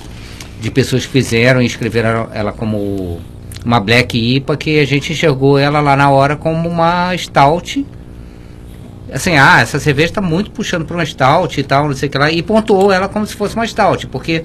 [0.60, 3.20] de pessoas que fizeram e escreveram ela como
[3.64, 7.84] uma Black IPA que a gente enxergou ela lá na hora como uma Stout
[9.12, 12.12] assim, ah, essa cerveja está muito puxando para uma stout e tal, não sei o
[12.12, 14.42] que lá, e pontuou ela como se fosse uma stout, porque,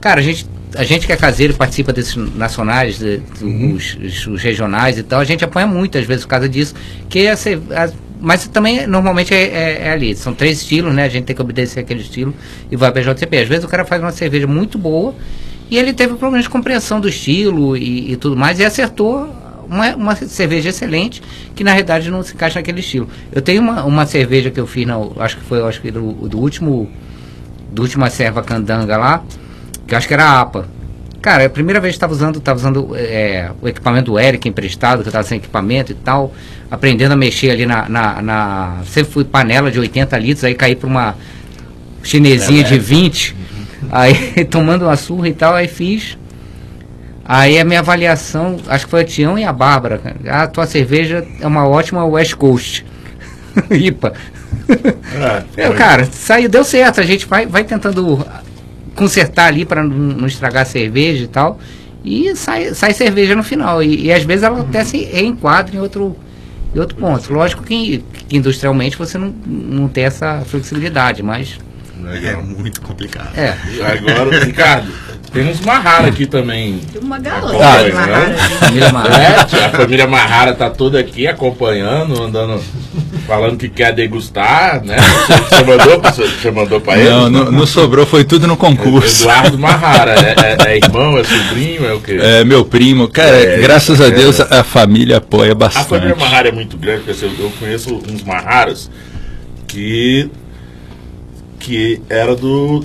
[0.00, 0.46] cara, a gente,
[0.76, 5.02] a gente que é caseiro e participa desses nacionais, de- os, os- os regionais e
[5.02, 6.74] tal, a gente apanha muito, às vezes, por causa disso,
[7.08, 7.90] que a, a-
[8.24, 11.42] mas também, normalmente, é, é- é ali, são três estilos, né, a gente tem que
[11.42, 12.34] obedecer aquele estilo
[12.70, 13.38] e vai para JCP.
[13.38, 15.14] Às vezes o cara faz uma cerveja muito boa
[15.70, 19.28] e ele teve problemas de compreensão do estilo e, e tudo mais, e acertou
[19.68, 21.22] uma, uma cerveja excelente
[21.54, 23.08] que na realidade não se encaixa naquele estilo.
[23.32, 26.12] Eu tenho uma, uma cerveja que eu fiz, na, acho que foi acho que do,
[26.28, 26.88] do último
[27.72, 29.24] do Última Serva Candanga lá,
[29.86, 30.68] que acho que era a APA.
[31.24, 34.46] Cara, é a primeira vez que estava usando, tava usando é, o equipamento do Eric
[34.46, 36.34] emprestado, que eu estava sem equipamento e tal,
[36.70, 38.76] aprendendo a mexer ali na, na, na.
[38.84, 41.16] Sempre fui panela de 80 litros, aí caí para uma
[42.02, 43.34] chinesinha de 20,
[43.90, 46.18] aí tomando uma surra e tal, aí fiz.
[47.24, 50.02] Aí a minha avaliação, acho que foi a Tião e a Bárbara.
[50.28, 52.84] A tua cerveja é uma ótima West Coast.
[53.72, 54.12] IPA.
[55.56, 57.00] É, Eu, cara, saiu, deu certo.
[57.00, 58.22] A gente vai, vai tentando
[58.94, 61.58] consertar ali para não, não estragar a cerveja e tal.
[62.04, 63.82] E sai, sai cerveja no final.
[63.82, 66.16] E, e às vezes ela até se enquadra em outro,
[66.74, 67.32] em outro ponto.
[67.32, 71.58] Lógico que, que industrialmente você não, não tem essa flexibilidade, mas.
[72.22, 73.34] É muito complicado.
[73.34, 73.56] É.
[73.82, 74.92] Agora, Ricardo,
[75.32, 76.78] temos Mahara aqui também.
[76.92, 78.06] Tem uma galera.
[78.06, 78.36] né?
[78.60, 79.22] Família Marra.
[79.22, 82.62] É, a família Mahara tá toda aqui acompanhando, andando,
[83.26, 84.96] falando que quer degustar, né?
[85.48, 87.08] Você mandou, pra- você mandou pra ele?
[87.10, 89.22] Não, não, não sobrou, foi tudo no concurso.
[89.24, 90.34] Eduardo Mahara, é,
[90.68, 92.18] é- é irmão, é sobrinho, é o quê?
[92.20, 94.10] É, meu primo, cara, É, graças a é.
[94.10, 96.18] Deus a, família apoia A família bastante.
[96.18, 98.90] Mahara é muito grande, porque eu eu conheço uns Maharas
[99.66, 100.28] que
[101.58, 102.84] que era do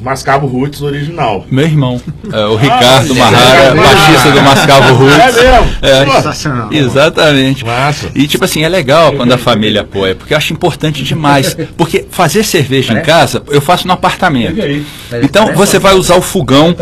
[0.00, 1.44] Mascavo Roots original.
[1.50, 2.00] Meu irmão,
[2.32, 5.18] é, o Ricardo é, Marrara, é, baixista do Mascavo Roots.
[5.18, 5.74] É mesmo?
[5.82, 6.72] É, Sensacional.
[6.72, 7.64] exatamente.
[7.64, 8.10] Massa.
[8.14, 11.56] E tipo assim, é legal quando a família apoia, porque eu acho importante demais.
[11.76, 14.60] Porque fazer cerveja em casa, eu faço no apartamento.
[15.22, 16.74] Então você vai usar o fogão,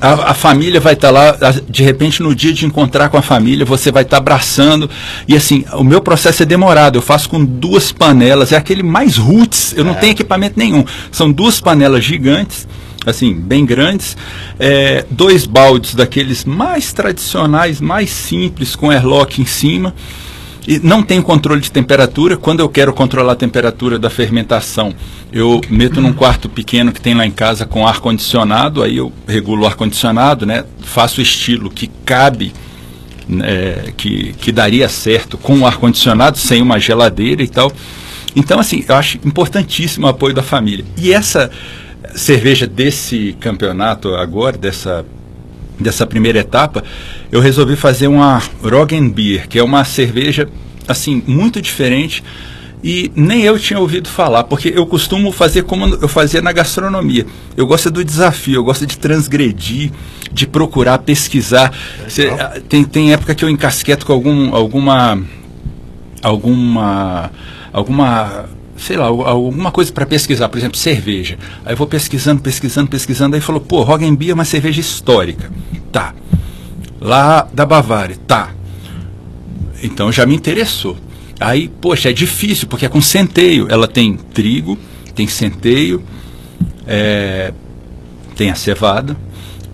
[0.00, 3.22] a, a família vai estar lá, a- de repente no dia de encontrar com a
[3.22, 4.88] família, você vai estar abraçando.
[5.28, 6.96] E assim, o meu processo é demorado.
[6.98, 10.84] Eu faço com duas panelas, é aquele mais roots, eu não tenho equipamento nenhum.
[11.10, 12.66] São duas panelas gigantes.
[13.06, 14.16] Assim, bem grandes,
[14.58, 19.94] é, dois baldes daqueles mais tradicionais, mais simples, com airlock em cima,
[20.66, 22.36] e não tem controle de temperatura.
[22.36, 24.94] Quando eu quero controlar a temperatura da fermentação,
[25.32, 29.12] eu meto num quarto pequeno que tem lá em casa com ar condicionado, aí eu
[29.26, 30.64] regulo o ar condicionado, né?
[30.80, 32.52] Faço o estilo que cabe,
[33.28, 37.70] né, que, que daria certo com o ar condicionado, sem uma geladeira e tal.
[38.36, 40.84] Então, assim, eu acho importantíssimo o apoio da família.
[40.96, 41.50] E essa
[42.14, 45.04] cerveja desse campeonato agora, dessa
[45.78, 46.84] dessa primeira etapa,
[47.30, 50.48] eu resolvi fazer uma Roggenbier, que é uma cerveja
[50.86, 52.22] assim muito diferente
[52.84, 57.24] e nem eu tinha ouvido falar, porque eu costumo fazer como eu fazia na gastronomia.
[57.56, 59.90] Eu gosto do desafio, eu gosto de transgredir,
[60.30, 61.72] de procurar, pesquisar.
[62.08, 65.18] Cê, ah, tem, tem época que eu encasqueto com algum, alguma
[66.22, 67.30] alguma
[67.72, 68.44] alguma
[68.76, 71.38] sei lá, al- alguma coisa para pesquisar, por exemplo, cerveja.
[71.64, 75.50] Aí eu vou pesquisando, pesquisando, pesquisando, aí falou, pô, Roggenbier é uma cerveja histórica.
[75.92, 76.14] Tá.
[77.00, 78.50] Lá da Bavária, tá.
[79.82, 80.96] Então já me interessou.
[81.38, 83.66] Aí, poxa, é difícil, porque é com centeio.
[83.70, 84.78] Ela tem trigo,
[85.14, 86.02] tem centeio,
[86.86, 87.52] é,
[88.36, 89.16] tem a cevada,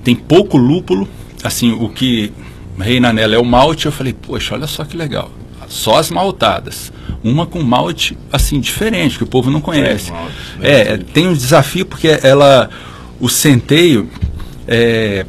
[0.03, 1.09] tem pouco lúpulo.
[1.45, 2.33] Assim, o que
[2.79, 3.87] reina nela é o malte.
[3.87, 5.31] Eu falei, poxa, olha só que legal.
[5.69, 6.93] Só as maltadas.
[7.23, 10.11] Uma com malte, assim, diferente, que o povo não conhece.
[10.63, 12.71] é, tem um desafio porque ela,
[13.21, 14.09] o centeio,
[14.67, 15.27] é,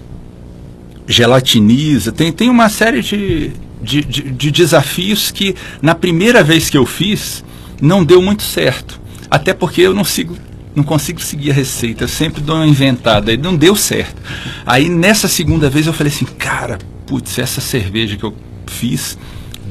[1.08, 6.78] gelatiniza, tem, tem uma série de, de, de, de desafios que na primeira vez que
[6.78, 7.44] eu fiz
[7.82, 9.00] não deu muito certo.
[9.30, 10.38] Até porque eu não sigo,
[10.76, 14.22] não consigo seguir a receita, eu sempre dou uma inventada, e não deu certo.
[14.66, 18.34] Aí nessa segunda vez eu falei assim, cara, putz, essa cerveja que eu
[18.68, 19.18] fiz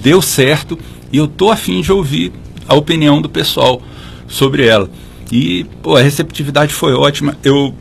[0.03, 0.79] deu certo
[1.13, 2.33] e eu tô afim de ouvir
[2.69, 3.83] a opinião do pessoal
[4.29, 4.89] sobre ela.
[5.31, 7.37] E pô, a receptividade foi ótima.
[7.45, 7.75] Eu,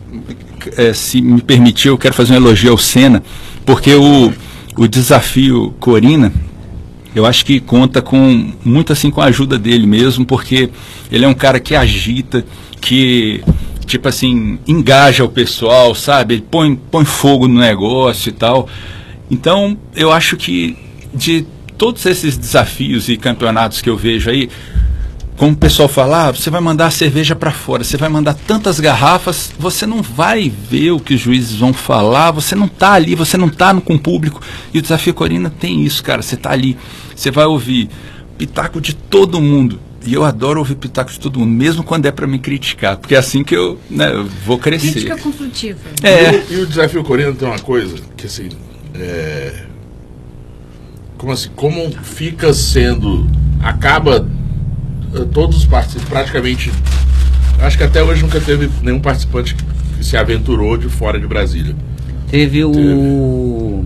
[0.78, 3.24] eh, se me permitir, eu quero fazer um elogio ao Senna,
[3.66, 4.32] porque o,
[4.76, 6.32] o desafio Corina,
[7.16, 10.70] eu acho que conta com muito assim com a ajuda dele mesmo, porque
[11.12, 12.46] ele é um cara que agita,
[12.80, 13.44] que
[13.86, 16.36] tipo assim, engaja o pessoal, sabe?
[16.36, 18.70] Ele põe, põe fogo no negócio e tal.
[19.32, 20.78] Então, eu acho que
[21.14, 21.46] de
[21.80, 24.50] todos esses desafios e campeonatos que eu vejo aí,
[25.38, 28.34] como o pessoal fala, ah, você vai mandar a cerveja para fora, você vai mandar
[28.34, 32.92] tantas garrafas, você não vai ver o que os juízes vão falar, você não tá
[32.92, 34.42] ali, você não tá no, com o público.
[34.74, 36.78] E o Desafio Corina tem isso, cara, você tá ali,
[37.16, 37.90] você vai ouvir
[38.38, 39.80] pitaco de todo mundo.
[40.06, 43.16] E eu adoro ouvir pitaco de todo mundo, mesmo quando é para me criticar, porque
[43.16, 44.92] é assim que eu, né, eu vou crescer.
[44.92, 45.80] Crítica construtiva.
[46.04, 48.50] É, E, o, e o desafio coreano tem uma coisa que assim.
[48.94, 49.70] É,
[51.20, 51.50] como assim?
[51.56, 53.30] Como fica sendo.
[53.62, 54.26] Acaba.
[55.14, 56.72] eh, Todos os participantes, praticamente.
[57.62, 59.54] Acho que até hoje nunca teve nenhum participante
[59.98, 61.76] que se aventurou de fora de Brasília.
[62.32, 63.84] Teve o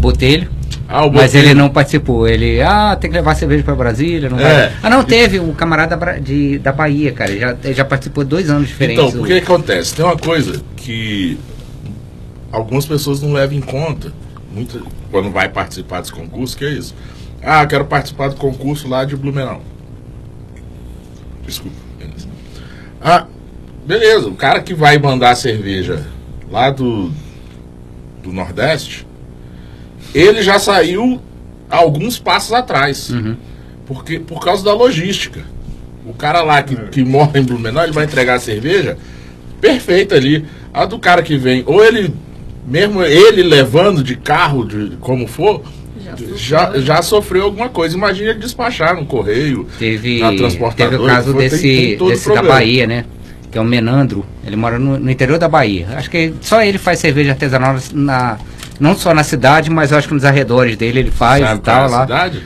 [0.00, 0.48] Botelho,
[0.88, 2.26] Ah, o Mas ele não participou.
[2.26, 4.30] Ele, ah, tem que levar cerveja pra Brasília.
[4.30, 4.72] Não É.
[4.82, 7.30] Ah, não, teve o camarada de, da Bahia, cara.
[7.30, 9.04] Ele já, ele já participou dois anos diferentes.
[9.04, 9.94] Então, o que acontece?
[9.94, 11.38] Tem uma coisa que
[12.50, 14.12] algumas pessoas não levam em conta,
[14.52, 16.94] muita, quando vai participar desse concurso, que é isso.
[17.42, 19.62] Ah, quero participar do concurso lá de Blumenau.
[21.46, 21.76] Desculpa.
[21.98, 22.28] beleza.
[23.00, 23.26] Ah,
[23.86, 26.06] beleza, o cara que vai mandar cerveja
[26.50, 27.10] lá do,
[28.22, 29.06] do Nordeste,
[30.14, 31.20] ele já saiu
[31.68, 33.10] alguns passos atrás.
[33.86, 35.44] Porque, por causa da logística.
[36.06, 38.96] O cara lá que, que mora em Blumenau, ele vai entregar a cerveja
[39.60, 40.44] perfeita ali.
[40.72, 42.14] A do cara que vem, ou ele,
[42.70, 45.62] mesmo ele levando de carro, de como for,
[46.36, 47.96] já, já sofreu alguma coisa.
[47.96, 50.90] Imagina ele despachar no correio, Teve, na transportadora.
[50.98, 52.42] teve o caso foi- tem- desse, tem todo desse da.
[52.42, 53.04] Bahia, né?
[53.50, 54.24] Que é o Menandro.
[54.46, 55.88] Ele mora no, no interior da Bahia.
[55.96, 58.38] Acho que só ele faz cerveja artesanal na,
[58.78, 61.62] não só na cidade, mas eu acho que nos arredores dele ele faz Sabe e
[61.62, 62.02] qual é tal a lá.
[62.02, 62.42] cidade?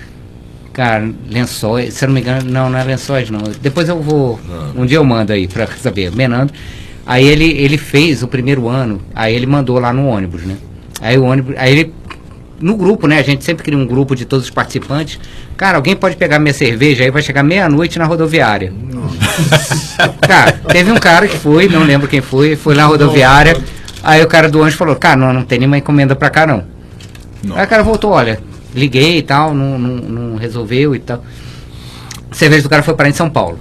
[0.72, 3.41] Cara, lençóis, se eu não me engano, não, não é lençóis não.
[3.62, 4.41] Depois eu vou,
[4.77, 6.53] um dia eu mando aí pra saber, Menandro.
[7.07, 10.57] Aí ele, ele fez o primeiro ano, aí ele mandou lá no ônibus, né?
[11.00, 11.94] Aí o ônibus, aí ele,
[12.61, 13.18] no grupo, né?
[13.18, 15.20] A gente sempre cria um grupo de todos os participantes.
[15.57, 18.72] Cara, alguém pode pegar minha cerveja aí, vai chegar meia-noite na rodoviária.
[20.26, 23.57] cara, teve um cara que foi, não lembro quem foi, foi na rodoviária.
[24.02, 26.64] Aí o cara do ônibus falou, cara, não, não tem nenhuma encomenda pra cá não.
[27.55, 28.40] Aí o cara voltou, olha,
[28.74, 31.22] liguei e tal, não, não, não resolveu e tal.
[32.30, 33.59] A cerveja do cara foi parar em São Paulo.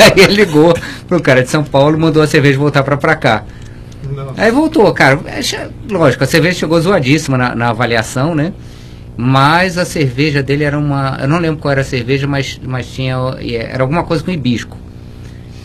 [0.16, 0.74] Aí ele ligou
[1.06, 3.44] pro cara de São Paulo, mandou a cerveja voltar pra, pra cá.
[4.36, 5.20] Aí voltou, cara.
[5.26, 8.52] É, Lógico, a cerveja chegou zoadíssima na, na avaliação, né?
[9.16, 11.18] Mas a cerveja dele era uma.
[11.20, 13.16] Eu não lembro qual era a cerveja, mas, mas tinha.
[13.40, 14.78] Era alguma coisa com hibisco.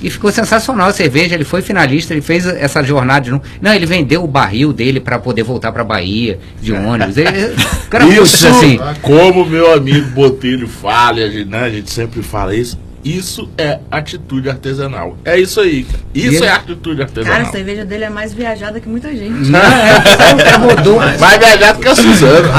[0.01, 1.35] E ficou sensacional a cerveja.
[1.35, 3.43] Ele foi finalista, ele fez essa jornada de novo.
[3.61, 7.17] Não, ele vendeu o barril dele para poder voltar para Bahia de ônibus.
[7.17, 7.55] Ele,
[7.89, 8.77] cara Isso, assim.
[9.01, 13.79] como meu amigo Botelho fala, a gente, né, a gente sempre fala isso, isso é
[13.91, 15.15] atitude artesanal.
[15.23, 15.99] É isso aí, cara.
[16.13, 17.37] Isso E- é atitude artesanal.
[17.37, 19.49] Cara, a cerveja dele é mais viajada que muita gente.
[19.51, 19.97] Não, é,
[20.33, 20.99] o cara rodou.
[21.19, 22.49] Mais viajado que a Suzana.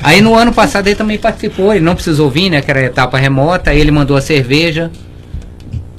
[0.00, 2.60] Aí no ano passado ele também participou, ele não precisou vir, né?
[2.62, 4.90] Que era a etapa remota, aí ele mandou a cerveja.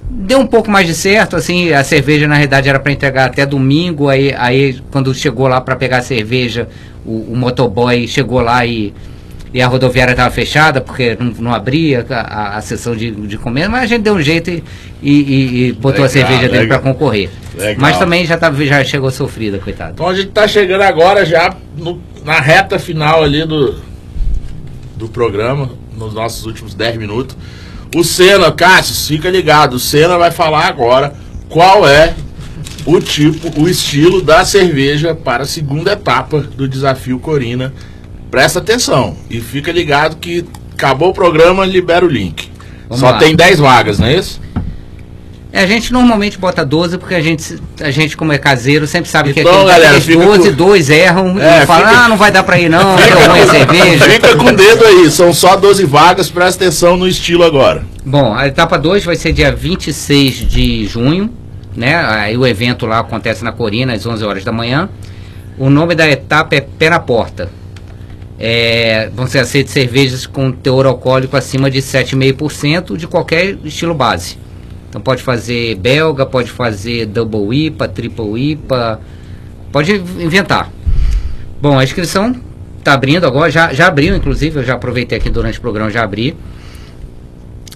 [0.10, 3.46] Deu um pouco mais de certo, assim, a cerveja na realidade era para entregar até
[3.46, 6.68] domingo, aí, aí quando chegou lá para pegar a cerveja,
[7.06, 8.94] o, o motoboy chegou lá e,
[9.54, 13.38] e a rodoviária estava fechada, porque não, não abria a, a, a sessão de, de
[13.38, 14.64] comer, mas a gente deu um jeito e,
[15.02, 16.80] e, e- e botou a Legal, cerveja dele legal.
[16.80, 17.30] para concorrer.
[17.58, 17.76] Legal.
[17.80, 19.94] Mas também já, tava, já chegou sofrida, coitado.
[19.94, 23.76] Então a gente tá chegando agora já no- na reta final ali do,
[24.96, 27.36] do programa, nos nossos últimos 10 minutos.
[27.96, 31.14] O Senna, Cássio, fica ligado, o Senna vai falar agora
[31.50, 32.14] qual é
[32.86, 37.74] o tipo, o estilo da cerveja para a segunda etapa do desafio Corina.
[38.32, 42.50] Presta atenção e fica ligado que acabou o programa, libera o link.
[42.88, 43.18] Vamos Só lá.
[43.18, 44.40] tem 10 vagas, não é isso?
[45.52, 49.10] É, a gente normalmente bota 12 porque a gente, a gente como é caseiro, sempre
[49.10, 52.08] sabe que Então, aquele- galera, fica 12, com- dois erram É, e falam, fica- ah,
[52.08, 54.06] não vai dar pra ir não, deu ruim a cerveja.
[54.06, 57.84] Fica com o dedo aí, são só 12 vagas, presta atenção no estilo agora.
[58.06, 61.32] Bom, a etapa 2 vai ser dia 26 de junho,
[61.76, 61.96] né?
[61.96, 64.88] Aí o evento lá acontece na Corina, às 11 horas da manhã.
[65.58, 67.50] O nome da etapa é Pé na Porta.
[68.42, 74.38] É, vão ser aceitas cervejas com teor alcoólico acima de 7,5% de qualquer estilo base.
[74.90, 79.02] Então pode fazer belga, pode fazer double IPA, triple IPA,
[79.72, 80.72] pode inventar.
[81.62, 82.34] Bom, a inscrição
[82.78, 86.02] está abrindo agora, já, já abriu inclusive, eu já aproveitei aqui durante o programa, já
[86.04, 86.36] abri.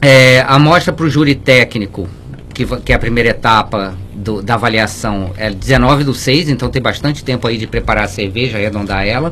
[0.01, 2.07] É, a amostra para o júri técnico,
[2.53, 6.81] que, que é a primeira etapa do- da avaliação, é 19 do 6, então tem
[6.81, 9.31] bastante tempo aí de preparar a cerveja, arredondar ela.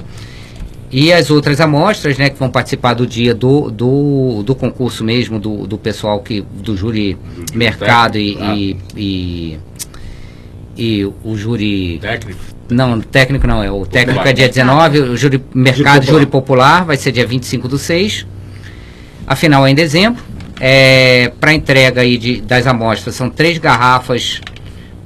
[0.92, 5.39] E as outras amostras, né, que vão participar do dia do, do, do concurso mesmo,
[5.39, 7.18] do, do pessoal que, do júri
[7.54, 9.60] mercado e, técnico, e,
[10.76, 12.39] e, e o júri Técnico.
[12.70, 14.32] não, técnico não, é o técnico Popular.
[14.32, 16.02] é dia 19, o júri mercado, popular.
[16.02, 18.28] júri popular vai ser dia 25 do 6.
[19.26, 20.22] A final é em dezembro.
[20.60, 24.42] É, para entrega aí de, das amostras são três garrafas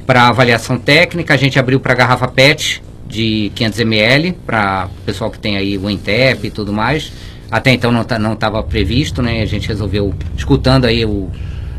[0.07, 1.35] para avaliação técnica.
[1.35, 2.81] A gente abriu para garrafa PET
[3.15, 7.11] de 500 ml para o pessoal que tem aí o Intep e tudo mais.
[7.49, 9.41] Até então não tá, não estava previsto, né?
[9.41, 11.29] A gente resolveu escutando aí o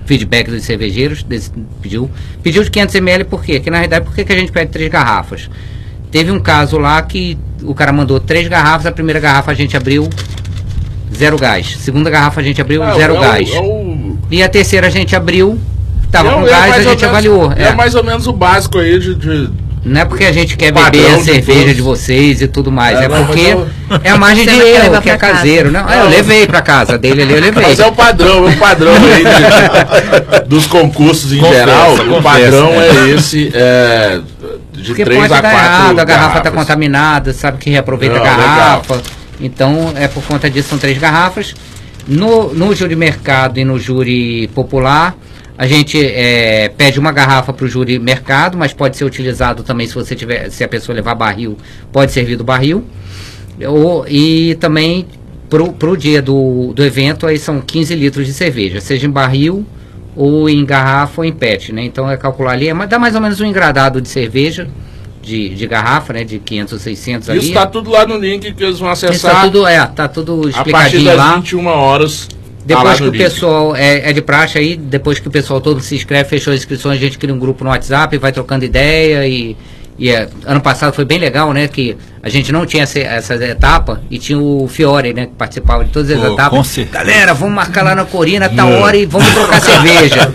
[0.07, 1.51] feedback dos cervejeiros, desse-
[1.83, 2.09] pediu
[2.43, 3.59] pediu de 500 ml por quê?
[3.61, 5.51] Que na realidade por que que a gente pede três garrafas?
[6.11, 9.77] Teve um caso lá que o cara mandou três garrafas, a primeira garrafa a gente
[9.77, 10.09] abriu
[11.15, 13.51] zero gás, segunda garrafa a gente abriu É, zero é gás.
[13.53, 13.61] é
[14.31, 15.59] E a terceira a gente abriu,
[16.11, 17.53] tava com gás, a gente menos- avaliou.
[17.53, 17.65] É.
[17.65, 17.75] É.
[17.75, 19.51] mais ou menos o básico aí de, de
[19.89, 22.73] Não é porque a gente quer Padrão beber a de cerveja de vocês e tudo
[22.73, 22.99] mais.
[22.99, 23.69] É, É, porque eu-
[24.03, 25.33] é a margem de Você vai erro, que é casa.
[25.35, 25.71] caseiro.
[25.71, 26.99] Não, eu levei pra casa.
[26.99, 27.63] Dele ali eu levei.
[27.63, 31.95] Mas é o padrão, é o padrão aí de- dos concursos em Confessa, geral.
[31.95, 32.89] o padrão é.
[32.89, 34.21] é, esse, é,
[34.73, 38.17] de Porque 3 pode a dar 4 errado, a garrafa está contaminada, sabe que reaproveita
[38.17, 39.03] Não, a garrafa.
[39.41, 41.55] Então, é por conta disso, são três garrafas.
[42.09, 45.15] No, no júri mercado e no júri popular,
[45.59, 49.87] a gente é, pede uma garrafa para o júri mercado, mas pode ser utilizado também
[49.87, 51.57] se você tiver, se a pessoa levar barril,
[51.91, 52.85] pode servir do barril.
[53.67, 55.07] Ou, e também
[55.49, 59.65] pro, pro dia do, do evento aí são 15 litros de cerveja, seja em barril
[60.15, 61.85] ou em garrafa ou em pet, né?
[61.85, 64.69] Então é calcular ali, é, dá mais ou menos um engradado de cerveja
[65.23, 66.25] de, de garrafa, né?
[66.25, 67.39] De 500 ou 600 ali.
[67.39, 70.09] Isso tá tudo lá no link que eles vão Isso acessar tá tudo, é, tá
[70.09, 71.37] tudo a partir explicadinho das lá.
[71.37, 72.29] 21 horas.
[72.67, 73.19] Tá Depois que o link.
[73.19, 76.59] pessoal é, é de praxe aí, depois que o pessoal todo se inscreve, fechou as
[76.59, 79.57] inscrições, a gente cria um grupo no WhatsApp, vai trocando ideia e,
[79.99, 81.69] e é, ano passado foi bem legal, né?
[81.69, 85.27] Que a gente não tinha essa, essas etapas e tinha o Fiore, né?
[85.27, 86.79] Que participava de todas as Pô, etapas.
[86.91, 90.33] Galera, vamos marcar lá na Corina, tal hora e vamos trocar cerveja.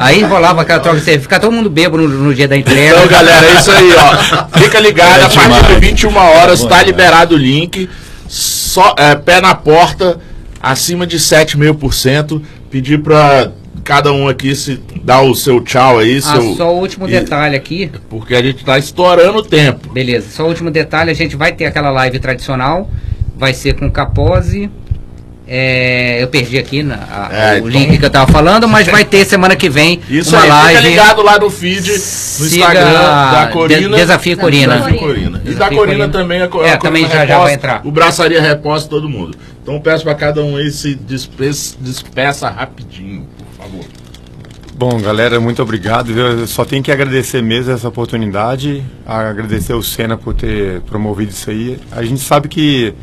[0.00, 2.96] Aí rolava aquela troca de cerveja, fica todo mundo bêbado no, no dia da entrega.
[2.96, 4.58] Então, galera, é isso aí, ó.
[4.58, 7.88] Fica ligado, É a partir de 21 horas tá liberado o link.
[8.26, 10.18] Só, é, pé na porta,
[10.60, 12.42] acima de 7,5%.
[12.70, 13.50] Pedir pra
[13.84, 17.12] cada um aqui se dar o seu tchau aí, Ah, seu, só o último e-
[17.12, 17.90] detalhe aqui.
[18.10, 19.90] porque a gente tá estourando o tempo.
[19.92, 22.90] Beleza, só o último detalhe, a gente vai ter aquela live tradicional,
[23.36, 24.70] vai ser com Capose.
[25.48, 28.86] É, eu perdi aqui na, a- É, o então- link que eu tava falando, mas
[28.86, 30.76] vai ter semana que vem Isso uma aí, live.
[30.76, 33.96] fica ligado lá no feed, no Siga Instagram da De- Corina.
[33.96, 34.74] Desafio Corina.
[34.76, 35.42] Desafio Corina.
[35.44, 36.08] E da Corina Corina.
[36.08, 37.80] também, a, Co- É, a também já- já reposta, vai entrar.
[37.84, 39.36] O Braçaria reposta todo mundo.
[39.62, 43.26] Então peço pra cada um aí se despeça, despeça rapidinho,
[43.56, 43.84] por favor.
[44.74, 46.12] Bom, galera, muito obrigado.
[46.16, 51.50] Eu só tenho que agradecer mesmo essa oportunidade, agradecer o Senna por ter promovido isso
[51.50, 51.78] aí.
[51.90, 52.94] A gente sabe que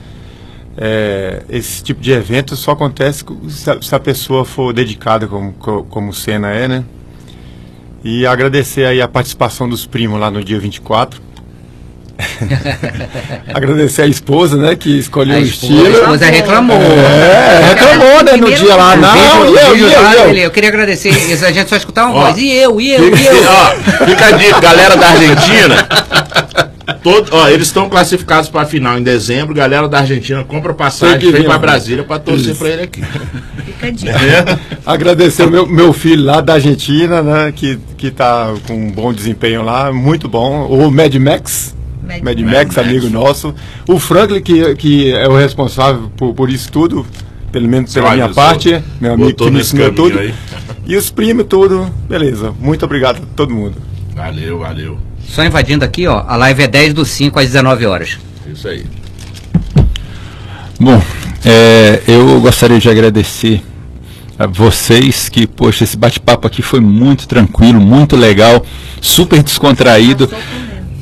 [0.77, 5.25] é, esse tipo de evento só acontece co- se a, se a pessoa for dedicada
[5.27, 6.83] como, co- como o Senna é, né?
[8.03, 11.21] E agradecer aí a participação dos primos lá no dia 24.
[13.53, 15.87] agradecer a esposa, né, que escolheu A o esposa, estilo.
[15.87, 16.77] a esposa reclamou.
[16.81, 18.95] É, reclamou, né, no dia lá.
[18.95, 20.29] Não, e eu, eu, eu.
[20.29, 22.37] ele- eu queria agradecer, a gente só escutava uma voz.
[22.37, 23.43] E eu, e eu, e eu.
[23.49, 25.87] ó, fica a dica, galera da Argentina.
[27.01, 29.53] Todo, ó, eles estão classificados para a final em dezembro.
[29.53, 31.57] Galera da Argentina compra passagem, vem para?
[31.57, 33.01] Brasília para torcer para ele aqui.
[33.65, 34.11] Fica a dica.
[34.11, 34.59] É.
[34.85, 37.51] Agradecer o meu, meu filho lá da Argentina, né?
[37.55, 40.67] Que, que tá com um bom desempenho lá, muito bom.
[40.67, 41.75] O Mad Max.
[42.03, 42.53] Mad Mad, Max.
[42.53, 43.53] Max, amigo nosso.
[43.87, 47.05] O Franklin, que, que é o responsável por, por isso tudo,
[47.51, 50.19] pelo menos pela Olha, minha parte, meu amigo que me ensinou tudo.
[50.19, 50.33] aí.
[50.85, 51.91] E os primos, tudo.
[52.07, 52.53] Beleza.
[52.59, 53.75] Muito obrigado a todo mundo.
[54.15, 54.97] Valeu, valeu.
[55.27, 58.17] Só invadindo aqui, ó, a live é 10 do 5 às 19 horas.
[58.47, 58.85] Isso aí.
[60.79, 61.01] Bom,
[61.43, 63.61] é, eu gostaria de agradecer
[64.39, 68.65] a vocês que, poxa, esse bate-papo aqui foi muito tranquilo, muito legal,
[69.01, 70.29] super descontraído.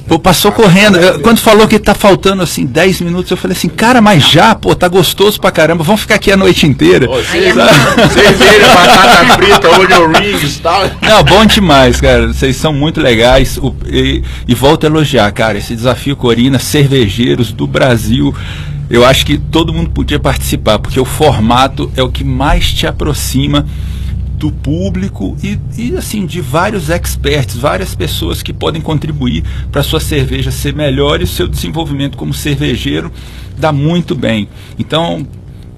[0.08, 0.97] Pô, passou correndo.
[0.97, 4.54] Eu- quando falou que tá faltando assim 10 minutos, eu falei assim, cara, mas já,
[4.54, 7.08] pô, tá gostoso pra caramba, vamos ficar aqui a noite inteira.
[7.10, 7.54] É cerveja,
[8.14, 10.89] cerveja, batata frita, onion rings e tal.
[11.01, 12.28] Não, bom demais, cara.
[12.34, 13.58] Vocês são muito legais.
[13.58, 15.58] O- e, e volto a elogiar, cara.
[15.58, 18.36] Esse desafio Corina, cervejeiros do Brasil.
[18.89, 22.86] Eu acho que todo mundo podia participar, porque o formato é o que mais te
[22.86, 23.66] aproxima
[24.44, 29.41] do público e, e, assim de vários experts, várias pessoas que podem contribuir
[29.72, 33.10] para sua cerveja ser melhor e o seu desenvolvimento como cervejeiro
[33.58, 34.50] dá muito bem.
[34.78, 35.26] Então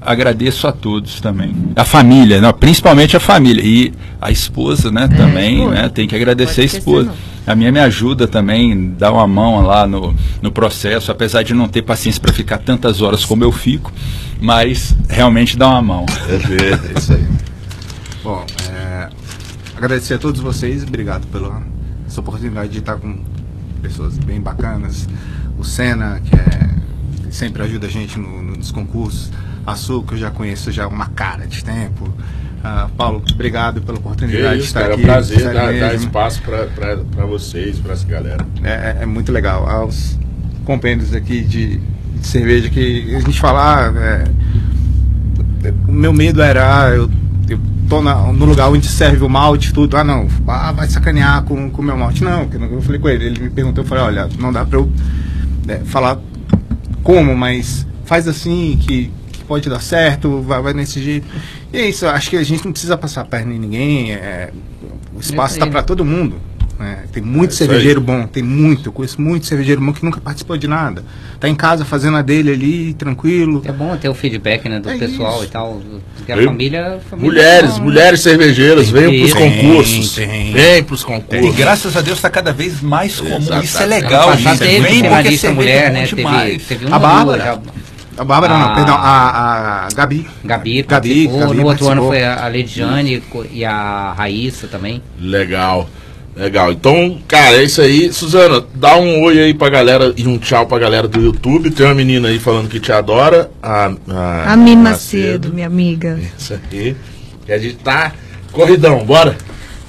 [0.01, 5.07] agradeço a todos também, a família, não, principalmente a família e a esposa, né?
[5.09, 5.75] também, esposa.
[5.75, 5.89] né?
[5.89, 7.09] Tem que agradecer a esposa.
[7.09, 7.35] não.
[7.45, 11.67] A minha me ajuda também, dá uma mão lá no, no processo, apesar de não
[11.67, 13.93] ter paciência para ficar tantas horas como eu fico,
[14.41, 16.05] mas realmente dá uma mão.
[16.27, 17.23] É isso aí.
[18.25, 18.54] Bom, é,
[19.85, 21.61] agradecer a todos vocês, obrigado pela
[22.07, 23.17] essa oportunidade de estar com
[23.81, 25.07] pessoas bem bacanas.
[25.57, 26.69] O Senna, que é,
[27.31, 29.31] sempre ajuda a gente no- nos concursos.
[29.65, 32.13] A Su, que eu já conheço já há uma cara de tempo.
[32.63, 34.93] Ah, Paulo, obrigado pela oportunidade de isso, estar cara.
[34.93, 35.05] É um aqui.
[35.05, 38.45] prazer dar, dar espaço para vocês, para essa galera.
[38.63, 39.67] É, é- é muito legal.
[39.69, 40.17] Aos
[40.63, 43.93] compêndios aqui de, de cerveja que a gente fala, ah,
[45.65, 47.09] é, o meu medo era, ah, eu,
[47.47, 51.43] eu tô na- no lugar onde serve o malte, tudo, ah não, ah, vai sacanear
[51.43, 52.23] com o meu malte.
[52.23, 54.91] Não, eu falei com ele, ele me perguntou, eu falei, olha, não dá pra eu
[55.67, 56.19] é, falar
[57.03, 61.27] como, mas faz assim que, que pode dar certo, vai, vai nesse jeito.
[61.71, 64.51] E é isso, acho que a gente não precisa passar a perna em ninguém, é,
[65.15, 65.71] o espaço tá aí.
[65.71, 66.35] para todo mundo.
[66.79, 67.03] Né?
[67.11, 68.89] Tem muito É cervejeiro bom, tem muito.
[68.89, 71.03] Eu conheço muito cervejeiro bom que nunca participou de nada.
[71.39, 73.61] Tá em casa fazendo a dele ali, tranquilo.
[73.65, 75.45] É bom ter o feedback né, do É pessoal isso.
[75.45, 75.81] e tal.
[76.17, 80.15] Porque a família, a família Mulheres, não- mulheres cervejeiras, venham pros Tem, concursos.
[80.15, 80.53] tem.
[80.53, 81.55] Vem pros E concursos.
[81.55, 83.37] graças a Deus está cada vez mais comum.
[83.37, 83.65] Exatamente.
[83.65, 84.59] Isso é legal, gente.
[84.59, 86.07] teve Vem porque mulher, é né?
[86.07, 87.61] Teve, teve uma A Bárbara.
[88.17, 88.59] A Bárbara Ah.
[88.69, 90.25] não, perdão, a, a Gabi.
[90.43, 91.27] Gabi, Gabi.
[91.27, 93.21] Gabi no outro ano foi a a Lediane
[93.51, 95.01] e a Raíssa também.
[95.19, 95.89] Legal.
[96.35, 96.71] Legal.
[96.71, 98.11] Então, cara, é isso aí.
[98.11, 101.71] Suzana, dá um oi aí pra galera e um tchau pra galera do YouTube.
[101.71, 103.49] Tem uma menina aí falando que te adora.
[103.63, 106.19] A, a, A Macedo, minha amiga.
[106.37, 106.95] Isso aí.
[107.47, 108.11] E a gente tá
[108.51, 109.37] corridão, bora.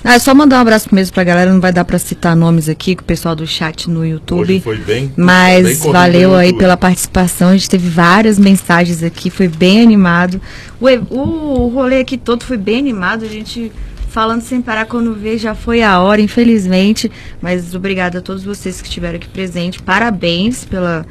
[0.09, 2.69] Ah, é só mandar um abraço mesmo pra galera, não vai dar pra citar nomes
[2.69, 4.53] aqui, com o pessoal do chat no YouTube.
[4.53, 5.07] Hoje foi bem.
[5.07, 7.49] bem Mas corrido valeu aí pela participação.
[7.49, 10.41] A gente teve várias mensagens aqui, foi bem animado.
[10.81, 13.25] O, o rolê aqui todo foi bem animado.
[13.25, 13.73] A gente
[14.17, 17.13] falando sem parar quando vê, já foi a hora, infelizmente.
[17.39, 19.79] Mas obrigada a todos vocês que estiveram aqui presentes.
[19.79, 21.05] Parabéns pela,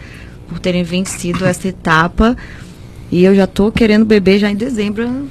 [0.49, 2.35] por terem vencido essa etapa.
[3.11, 5.27] E eu já tô querendo beber já em dezembro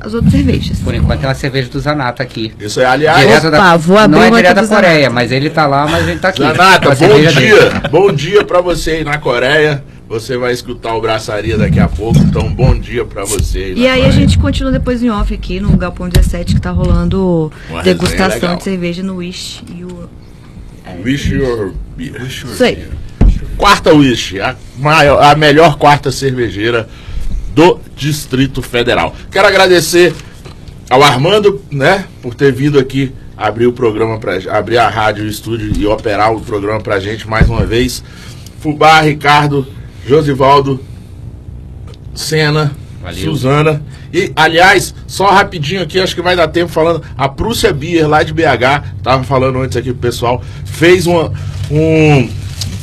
[0.00, 0.78] as outras cervejas.
[0.78, 2.50] Por enquanto é uma cerveja do Zanata aqui.
[2.58, 3.44] Isso aí, aliás.
[3.44, 5.10] Opa, vou abrir não é direto da Coreia, Zanata.
[5.10, 6.40] mas ele tá lá, mas ele tá aqui.
[6.40, 7.46] Zanata, bom cerveja dele.
[7.46, 7.82] dia.
[7.90, 9.84] Bom dia pra você aí na Coreia.
[10.08, 12.18] Você vai escutar o Braçaria daqui a pouco.
[12.18, 13.74] Então, bom dia pra você.
[13.74, 17.52] E aí a gente continua depois em off aqui no Galpão 17, que tá rolando
[17.68, 19.62] Uma degustação de cerveja no Wish.
[19.68, 20.08] E o...
[21.04, 22.26] Wish your beer.
[22.26, 22.88] Isso aí.
[23.58, 26.88] Quarta Wish, a, maior, a melhor quarta cervejeira
[27.54, 29.14] do Distrito Federal.
[29.30, 30.14] Quero agradecer
[30.88, 35.28] ao Armando, né, por ter vindo aqui abrir o programa para abrir a rádio, o
[35.28, 38.02] estúdio e operar o programa pra gente mais uma vez.
[38.60, 39.66] Fubá, Ricardo,
[40.08, 40.80] Josivaldo,
[42.14, 43.18] Senna, Valeu.
[43.18, 43.82] Suzana.
[44.12, 47.02] E, aliás, só rapidinho aqui, acho que vai dar tempo falando.
[47.16, 51.30] A Prússia Beer, lá de BH, tava falando antes aqui pro pessoal, fez uma,
[51.70, 52.28] um,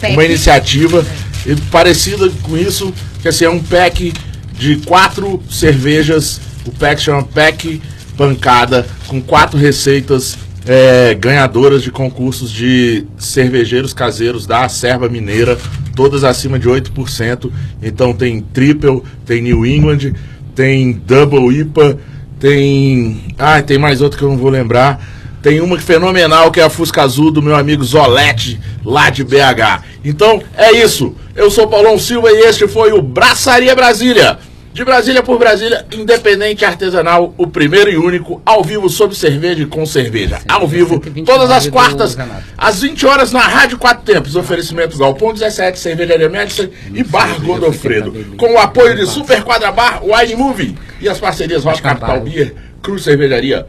[0.07, 1.03] uma iniciativa
[1.47, 4.13] e parecida com isso, que assim, é um pack
[4.53, 6.39] de quatro cervejas.
[6.63, 7.82] O pack chama Pack
[8.15, 15.57] Pancada, com quatro receitas é, ganhadoras de concursos de cervejeiros caseiros da Serva Mineira,
[15.96, 17.52] todas acima de 8%.
[17.82, 20.14] Então tem Triple, tem New England,
[20.54, 21.98] tem Double IPA,
[22.39, 23.24] tem.
[23.38, 25.04] Ah, tem mais outra que eu não vou lembrar.
[25.41, 29.84] Tem uma fenomenal que é a Fusca Azul do meu amigo Zolete, lá de BH.
[30.04, 31.16] Então é isso.
[31.36, 34.39] Eu sou Paulão Silva e este foi o Braçaria Brasília.
[34.76, 39.65] De Brasília por Brasília, independente artesanal, o primeiro e único, ao vivo sobre cerveja e
[39.65, 40.41] com cerveja.
[40.49, 42.17] Ao vivo, 129 todas as quartas,
[42.57, 44.36] às 20 horas na Rádio Quatro Tempos.
[44.36, 48.11] Oferecimento Galpão 17, Cervejaria Médica e Bar Godofredo.
[48.36, 52.53] Com o apoio de Super Quadra Bar, Wine Movie e as parcerias Rock Capital Beer,
[52.84, 53.65] Cruz Cervejaria,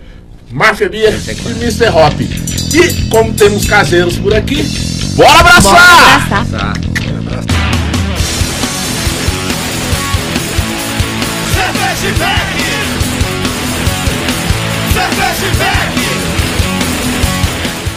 [0.50, 1.88] Máfia Beer e Mr.
[1.90, 2.20] Hop.
[2.20, 4.60] E como temos caseiros por aqui,
[5.14, 6.32] bora abraçar!
[6.32, 7.65] Abraçar.